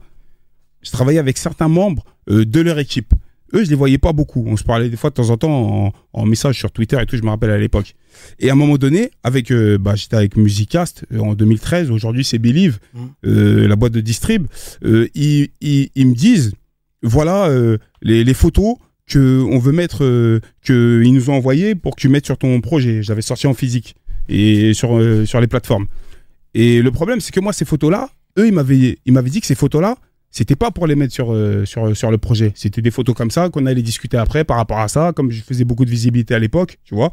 [0.81, 3.13] Je travaillais avec certains membres euh, de leur équipe.
[3.53, 4.43] Eux, je les voyais pas beaucoup.
[4.47, 7.05] On se parlait des fois de temps en temps en, en message sur Twitter et
[7.05, 7.95] tout, je me rappelle à l'époque.
[8.39, 12.23] Et à un moment donné, avec, euh, bah, j'étais avec Musicast euh, en 2013, aujourd'hui
[12.25, 13.09] c'est Believe, Mhm.
[13.25, 14.47] euh, la boîte de distrib,
[14.83, 16.53] ils, ils, ils me disent,
[17.03, 17.49] voilà
[18.01, 18.75] les, les photos
[19.07, 19.99] que on veut mettre,
[20.63, 23.01] que ils nous ont envoyées pour que tu mettes sur ton projet.
[23.03, 23.95] J'avais sorti en physique
[24.27, 25.85] et sur, sur les plateformes.
[26.53, 29.47] Et le problème, c'est que moi, ces photos-là, eux, ils m'avaient, ils m'avaient dit que
[29.47, 29.95] ces photos-là,
[30.37, 32.51] c'était pas pour les mettre sur, euh, sur, sur le projet.
[32.53, 35.41] C'était des photos comme ça qu'on allait discuter après par rapport à ça, comme je
[35.41, 37.09] faisais beaucoup de visibilité à l'époque, tu vois.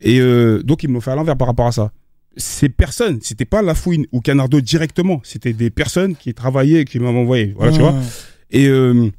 [0.00, 1.90] Et euh, donc, ils m'ont fait à l'envers par rapport à ça.
[2.36, 6.84] Ces personnes, c'était pas La Fouine ou Canardo directement, c'était des personnes qui travaillaient et
[6.84, 7.54] qui m'avaient envoyé.
[7.56, 7.90] Voilà, tu vois.
[7.90, 8.02] Hmm.
[8.52, 9.10] Et, euh,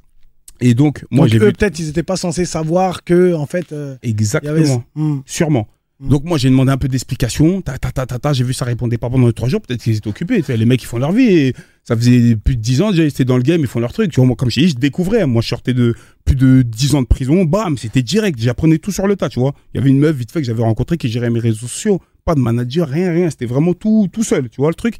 [0.61, 1.51] et donc, moi, j'ai vu.
[1.51, 4.53] peut-être, ils n'étaient pas censés savoir que en fait, euh, Exactement.
[4.53, 4.65] avait.
[4.95, 5.19] Hmm.
[5.25, 5.67] Sûrement.
[5.99, 6.09] Mm.
[6.09, 8.65] Donc moi j'ai demandé un peu d'explications, ta ta ta ta ta, j'ai vu ça
[8.65, 11.13] répondait pas pendant les trois jours, peut-être qu'ils étaient occupés, les mecs ils font leur
[11.13, 11.53] vie et
[11.85, 14.11] ça faisait plus de dix ans déjà ils dans le game, ils font leur truc,
[14.11, 15.95] tu vois, moi comme je t'ai dit, je découvrais, moi je sortais de
[16.25, 19.39] plus de dix ans de prison, bam, c'était direct, j'apprenais tout sur le tas, tu
[19.39, 19.53] vois.
[19.73, 22.01] Il y avait une meuf vite fait que j'avais rencontrée qui gérait mes réseaux sociaux,
[22.25, 24.97] pas de manager, rien rien, c'était vraiment tout tout seul, tu vois le truc.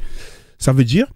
[0.60, 1.08] Ça veut dire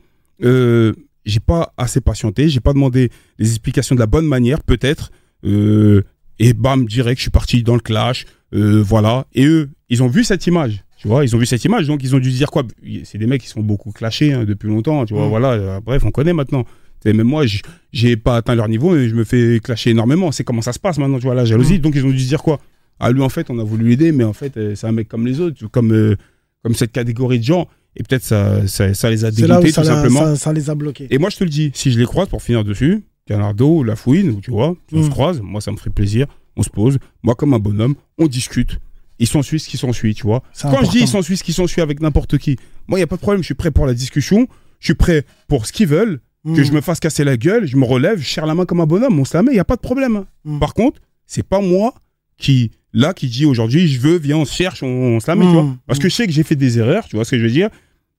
[0.44, 0.94] euh,
[1.26, 5.12] j'ai pas assez patienté, j'ai pas demandé les explications de la bonne manière peut-être
[5.46, 6.04] euh,
[6.40, 9.28] et bam direct je suis parti dans le clash euh, voilà.
[9.34, 10.84] Et eux, ils ont vu cette image.
[11.02, 12.64] Tu vois, ils ont vu cette image, donc ils ont dû dire quoi?
[13.06, 15.06] C'est des mecs qui sont beaucoup clashés hein, depuis longtemps.
[15.06, 15.30] Tu vois, Mm.
[15.30, 15.52] voilà.
[15.54, 16.66] euh, bref, on connaît maintenant.
[17.02, 17.46] Sais, même moi,
[17.94, 20.34] j'ai pas atteint leur niveau et je me fais clasher énormément.
[20.34, 21.80] C'est comment ça se passe maintenant, tu vois, la jalousie.
[21.80, 22.60] Donc ils ont dû dire quoi?
[23.00, 25.08] Ah, lui, en fait, on a voulu l'aider, mais en fait, euh, c'est un mec
[25.08, 26.18] comme les autres, comme, euh,
[26.64, 27.70] comme cette catégorie de gens.
[27.96, 30.20] Et peut-être ça, ça, ça les a dégoûtés, tout simplement.
[30.20, 31.08] ça, ça les a bloqués.
[31.10, 33.84] Et moi, je te le dis, si je les croise pour finir dessus, Canardo ou
[33.86, 35.04] La Fouine, ou tu vois, on Mm.
[35.06, 36.28] se croise, moi, ça me ferait plaisir.
[36.58, 38.80] On se pose, moi, comme un bonhomme, on discute.
[39.20, 40.44] Ils s'ensuit ce qui s'ensuit, tu vois.
[40.62, 43.08] Quand je dis ils s'ensuit ce qui s'ensuit avec n'importe qui, moi, il n'y a
[43.08, 44.48] pas de problème, je suis prêt pour la discussion,
[44.80, 46.64] je suis prêt pour ce qu'ils veulent, que Hmm.
[46.64, 48.86] je me fasse casser la gueule, je me relève, je serre la main comme un
[48.86, 50.24] bonhomme, on se la met, il n'y a pas de problème.
[50.46, 50.60] Mm.
[50.60, 51.94] Par contre, c'est pas moi
[52.38, 55.36] qui, là, qui dit aujourd'hui, je veux, viens, on se cherche, on, on se la
[55.36, 55.54] met, tu Mm.
[55.54, 55.76] vois.
[55.86, 57.52] Parce que je sais que j'ai fait des erreurs, tu vois ce que je veux
[57.52, 57.70] dire,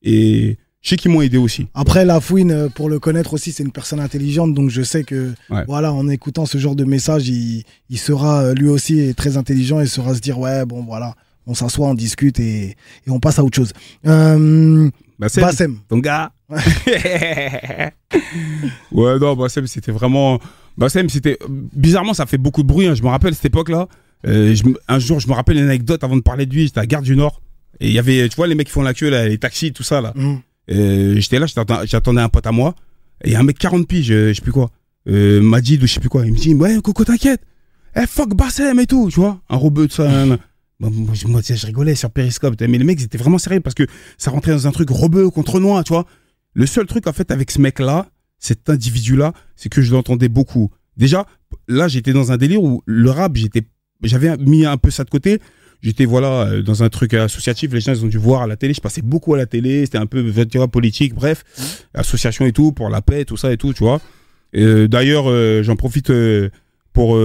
[0.02, 1.66] et je sais qu'ils m'ont aidé aussi.
[1.74, 5.04] Après, la fouine, euh, pour le connaître aussi, c'est une personne intelligente, donc je sais
[5.04, 5.64] que, Ouais.
[5.66, 9.80] voilà, en écoutant ce genre de message, il, il sera euh, lui aussi très intelligent
[9.80, 11.14] et saura se dire, ouais, bon, voilà,
[11.46, 13.72] on s'assoit, on discute et, et on passe à autre chose.
[14.06, 14.88] Euh,
[15.28, 16.32] c'est Bassem, ton gars.
[18.92, 20.38] ouais, non, Bassem, c'était vraiment.
[20.76, 21.38] Bassem, c'était.
[21.48, 22.86] Bizarrement, ça fait beaucoup de bruit.
[22.86, 22.94] hein.
[22.94, 23.88] Je me rappelle cette époque-là.
[24.26, 26.64] Euh, je Un jour, je me rappelle une anecdote avant de parler de lui.
[26.66, 27.40] J'étais à Gare du Nord.
[27.80, 29.72] Et il y avait, tu vois, les mecs qui font la queue, là, les taxis,
[29.72, 30.12] tout ça, là.
[30.14, 30.36] hmm,
[30.70, 31.46] Euh, j'étais là,
[31.84, 32.74] j'attendais un pote à moi.
[33.24, 34.70] Et un mec 40 piges, euh, je sais plus quoi.
[35.08, 36.24] Euh, Majid ou je sais plus quoi.
[36.24, 37.42] Il me dit, ouais, Coco, t'inquiète.
[37.96, 39.40] Eh, fuck Bassem et tout, tu vois.
[39.48, 40.08] Un robot de ça.
[40.78, 42.54] moi, je rigolais sur Periscope.
[42.60, 45.28] Mais les mecs, ils étaient vraiment sérieux parce que ça rentrait dans un truc rebeu
[45.30, 46.06] contre noir, tu vois.
[46.54, 50.70] Le seul truc, en fait, avec ce mec-là, cet individu-là, c'est que je l'entendais beaucoup.
[50.96, 51.26] Déjà,
[51.68, 53.62] là, j'étais dans un délire où le rap, j'étais,
[54.02, 55.40] j'avais mis un peu ça de côté.
[55.82, 57.72] J'étais, voilà, euh, dans un truc associatif.
[57.72, 58.74] Les gens, ils ont dû voir à la télé.
[58.74, 59.84] Je passais beaucoup à la télé.
[59.86, 61.44] C'était un peu, tu vois, politique, bref.
[61.94, 64.00] Association et tout, pour la paix, tout ça et tout, tu vois.
[64.56, 66.50] Euh, D'ailleurs, euh, j'en profite euh,
[66.92, 67.18] pour,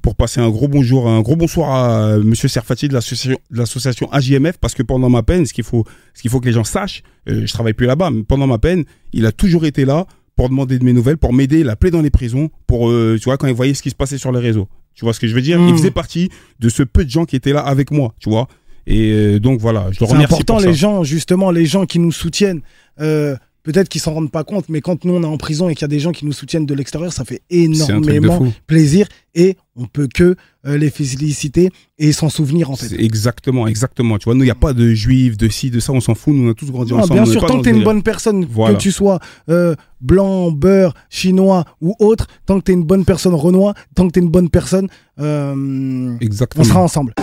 [0.00, 4.74] pour passer un gros bonjour, un gros bonsoir à Monsieur Serfati de l'association AJMF parce
[4.74, 5.84] que pendant ma peine, ce qu'il faut,
[6.14, 8.84] ce qu'il faut que les gens sachent, je travaille plus là-bas, mais pendant ma peine,
[9.12, 12.10] il a toujours été là pour demander de mes nouvelles, pour m'aider, l'appeler dans les
[12.10, 14.68] prisons, pour, tu vois, quand il voyait ce qui se passait sur les réseaux.
[14.94, 15.58] Tu vois ce que je veux dire?
[15.60, 16.28] Il faisait partie
[16.58, 18.48] de ce peu de gens qui étaient là avec moi, tu vois.
[18.86, 20.78] Et euh, donc voilà, je le c'est remercie important, pour les ça.
[20.80, 22.60] gens, justement, les gens qui nous soutiennent.
[23.00, 25.74] euh, peut-être qu'ils s'en rendent pas compte, mais quand nous on est en prison et
[25.74, 29.56] qu'il y a des gens qui nous soutiennent de l'extérieur, ça fait énormément plaisir et
[29.76, 30.34] on peut que
[30.66, 32.92] euh, les féliciter et s'en souvenir en fait.
[32.98, 34.18] Exactement, exactement.
[34.18, 36.14] Tu vois, nous, il n'y a pas de juifs, de ci, de ça, on s'en
[36.14, 36.34] fout.
[36.34, 37.14] Nous, on a tous grandi Non, ensemble.
[37.14, 38.74] bien on sûr, tant que t'es une bonne personne, Voilà.
[38.74, 43.34] que tu sois euh, blanc, beurre, chinois ou autre, tant que t'es une bonne personne
[43.34, 44.88] renois, tant que t'es une bonne personne,
[45.20, 46.64] euh, on Exactement.
[46.64, 47.14] sera ensemble.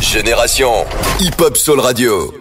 [0.00, 0.70] Génération
[1.20, 2.32] Hip Hop Soul Radio.